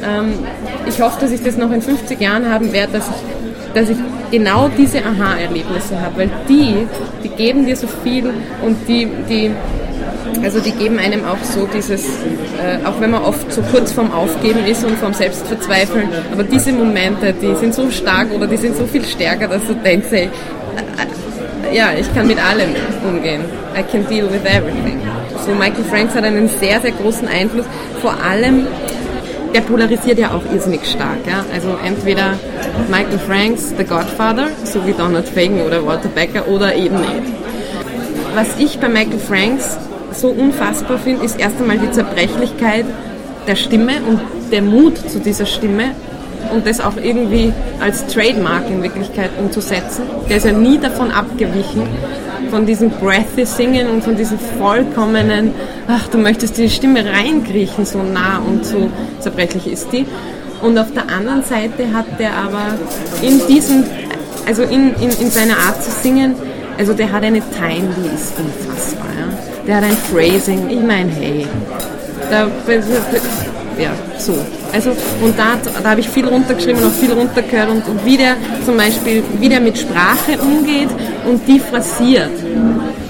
Ähm, 0.03 0.33
ich 0.87 0.99
hoffe, 1.01 1.21
dass 1.21 1.31
ich 1.31 1.43
das 1.43 1.57
noch 1.57 1.71
in 1.71 1.81
50 1.81 2.19
Jahren 2.19 2.49
haben 2.49 2.73
werde, 2.73 2.93
dass 2.93 3.07
ich, 3.07 3.73
dass 3.73 3.89
ich 3.89 3.97
genau 4.31 4.69
diese 4.75 4.99
Aha-Erlebnisse 4.99 5.99
habe, 6.01 6.17
weil 6.17 6.29
die, 6.49 6.87
die 7.23 7.29
geben 7.29 7.65
dir 7.65 7.75
so 7.75 7.87
viel 8.03 8.33
und 8.63 8.75
die, 8.87 9.07
die 9.29 9.51
also 10.43 10.59
die 10.59 10.71
geben 10.71 10.99
einem 10.99 11.25
auch 11.25 11.43
so 11.43 11.67
dieses, 11.67 12.05
äh, 12.05 12.85
auch 12.85 12.99
wenn 12.99 13.11
man 13.11 13.23
oft 13.23 13.51
so 13.51 13.61
kurz 13.71 13.91
vorm 13.91 14.11
Aufgeben 14.11 14.65
ist 14.65 14.83
und 14.83 14.97
vorm 14.97 15.13
Selbstverzweifeln, 15.13 16.07
aber 16.31 16.43
diese 16.43 16.71
Momente, 16.71 17.33
die 17.33 17.55
sind 17.55 17.73
so 17.73 17.89
stark 17.89 18.31
oder 18.33 18.47
die 18.47 18.57
sind 18.57 18.75
so 18.75 18.85
viel 18.85 19.03
stärker, 19.05 19.47
dass 19.47 19.65
du 19.67 19.73
denkst, 19.73 20.07
ey, 20.11 20.25
äh, 20.25 21.75
ja, 21.75 21.91
ich 21.99 22.13
kann 22.13 22.27
mit 22.27 22.37
allem 22.43 22.69
umgehen. 23.07 23.41
I 23.75 23.83
can 23.83 24.07
deal 24.07 24.29
with 24.29 24.45
everything. 24.45 25.01
So 25.45 25.51
Michael 25.51 25.83
Franks 25.85 26.15
hat 26.15 26.23
einen 26.23 26.47
sehr, 26.47 26.79
sehr 26.79 26.91
großen 26.91 27.27
Einfluss, 27.27 27.65
vor 28.01 28.13
allem 28.23 28.67
der 29.53 29.61
polarisiert 29.61 30.17
ja 30.17 30.31
auch 30.31 30.41
irrsinnig 30.51 30.85
stark. 30.85 31.27
Ja? 31.27 31.45
Also 31.53 31.77
entweder 31.85 32.33
Michael 32.89 33.19
Franks, 33.19 33.73
The 33.77 33.83
Godfather, 33.83 34.47
so 34.63 34.85
wie 34.85 34.93
Donald 34.93 35.27
Fagan 35.27 35.61
oder 35.61 35.85
Walter 35.85 36.09
Becker, 36.09 36.47
oder 36.47 36.73
eben 36.75 36.95
nicht. 36.95 37.33
Was 38.35 38.47
ich 38.57 38.79
bei 38.79 38.89
Michael 38.89 39.19
Franks 39.19 39.77
so 40.15 40.29
unfassbar 40.29 40.97
finde, 40.97 41.25
ist 41.25 41.39
erst 41.39 41.59
einmal 41.59 41.77
die 41.77 41.91
Zerbrechlichkeit 41.91 42.85
der 43.47 43.55
Stimme 43.55 43.93
und 44.07 44.19
der 44.51 44.61
Mut 44.61 44.97
zu 45.09 45.19
dieser 45.19 45.45
Stimme 45.45 45.91
und 46.53 46.67
das 46.67 46.79
auch 46.79 46.97
irgendwie 47.01 47.53
als 47.79 48.05
Trademark 48.07 48.69
in 48.69 48.83
Wirklichkeit 48.83 49.31
umzusetzen. 49.39 50.03
Der 50.29 50.37
ist 50.37 50.45
ja 50.45 50.51
nie 50.51 50.77
davon 50.77 51.11
abgewichen, 51.11 51.83
von 52.49 52.65
diesem 52.65 52.89
breathy 52.91 53.45
Singen 53.45 53.89
und 53.89 54.03
von 54.03 54.15
diesem 54.15 54.37
vollkommenen, 54.59 55.53
ach, 55.87 56.07
du 56.09 56.17
möchtest 56.17 56.57
die 56.57 56.69
Stimme 56.69 57.03
reinkriechen, 57.05 57.85
so 57.85 58.03
nah 58.03 58.39
und 58.39 58.65
so 58.65 58.89
zerbrechlich 59.19 59.67
ist 59.67 59.91
die. 59.91 60.05
Und 60.61 60.77
auf 60.77 60.93
der 60.93 61.09
anderen 61.09 61.43
Seite 61.43 61.91
hat 61.93 62.05
der 62.19 62.35
aber 62.35 62.75
in 63.21 63.41
diesem, 63.47 63.83
also 64.45 64.63
in, 64.63 64.93
in, 64.95 65.09
in 65.19 65.31
seiner 65.31 65.57
Art 65.57 65.83
zu 65.83 65.91
singen, 65.91 66.35
also 66.77 66.93
der 66.93 67.11
hat 67.11 67.23
eine 67.23 67.41
Time, 67.41 67.89
die 67.97 68.15
ist 68.15 68.33
unfassbar. 68.37 69.07
Ja? 69.19 69.52
Der 69.67 69.77
hat 69.77 69.83
ein 69.83 69.97
Phrasing, 69.97 70.69
ich 70.69 70.81
meine, 70.81 71.09
hey, 71.11 71.47
da, 72.29 72.47
ja, 73.77 73.91
so. 74.17 74.33
Also, 74.71 74.91
und 75.21 75.37
da, 75.37 75.57
da 75.81 75.89
habe 75.89 76.01
ich 76.01 76.09
viel 76.09 76.27
runtergeschrieben 76.27 76.81
und 76.81 76.89
auch 76.89 76.93
viel 76.93 77.11
runtergehört 77.11 77.69
und, 77.69 77.87
und 77.87 78.05
wie 78.05 78.17
der 78.17 78.35
zum 78.65 78.77
Beispiel, 78.77 79.23
wie 79.39 79.49
der 79.49 79.61
mit 79.61 79.77
Sprache 79.77 80.39
umgeht 80.41 80.89
und 81.25 81.47
die 81.47 81.59
phrasiert. 81.59 82.31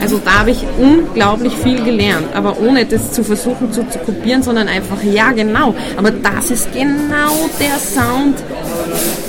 Also 0.01 0.19
da 0.23 0.39
habe 0.39 0.51
ich 0.51 0.65
unglaublich 0.77 1.53
viel 1.55 1.81
gelernt, 1.81 2.27
aber 2.33 2.59
ohne 2.59 2.85
das 2.85 3.13
zu 3.13 3.23
versuchen 3.23 3.71
zu, 3.71 3.87
zu 3.87 3.99
kopieren, 3.99 4.43
sondern 4.43 4.67
einfach, 4.67 5.01
ja 5.03 5.31
genau, 5.31 5.73
aber 5.95 6.11
das 6.11 6.51
ist 6.51 6.73
genau 6.73 7.49
der 7.59 7.79
Sound, 7.79 8.35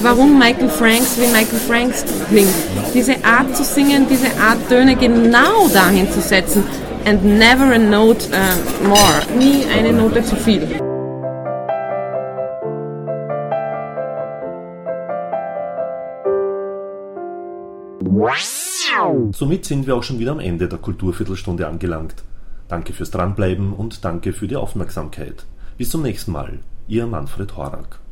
warum 0.03 0.37
Michael 0.37 0.69
Franks 0.69 1.17
wie 1.17 1.27
Michael 1.27 1.61
Franks 1.69 2.05
klingt. 2.29 2.49
Diese 2.93 3.13
Art 3.25 3.57
zu 3.57 3.63
singen, 3.63 4.07
diese 4.11 4.27
Art 4.43 4.69
Töne 4.69 4.97
genau 4.97 5.69
dahin 5.73 6.11
zu 6.11 6.21
setzen. 6.21 6.65
And 7.07 7.23
never 7.39 7.73
a 7.75 7.79
note 7.79 8.29
uh, 8.33 8.89
more. 8.89 9.39
Nie 9.39 9.67
eine 9.67 9.93
Note 9.93 10.25
zu 10.25 10.37
viel. 10.37 10.67
Somit 19.33 19.65
sind 19.65 19.87
wir 19.87 19.97
auch 19.97 20.03
schon 20.03 20.19
wieder 20.19 20.33
am 20.33 20.41
Ende 20.41 20.69
der 20.69 20.79
Kulturviertelstunde 20.79 21.67
angelangt. 21.67 22.15
Danke 22.69 22.93
fürs 22.93 23.11
Dranbleiben 23.11 23.73
und 23.73 24.05
danke 24.05 24.33
für 24.33 24.49
die 24.49 24.57
Aufmerksamkeit. 24.57 25.45
Bis 25.77 25.91
zum 25.91 26.03
nächsten 26.03 26.33
Mal. 26.33 26.61
Ihr 26.87 27.07
Manfred 27.07 27.57
Horak. 27.57 28.04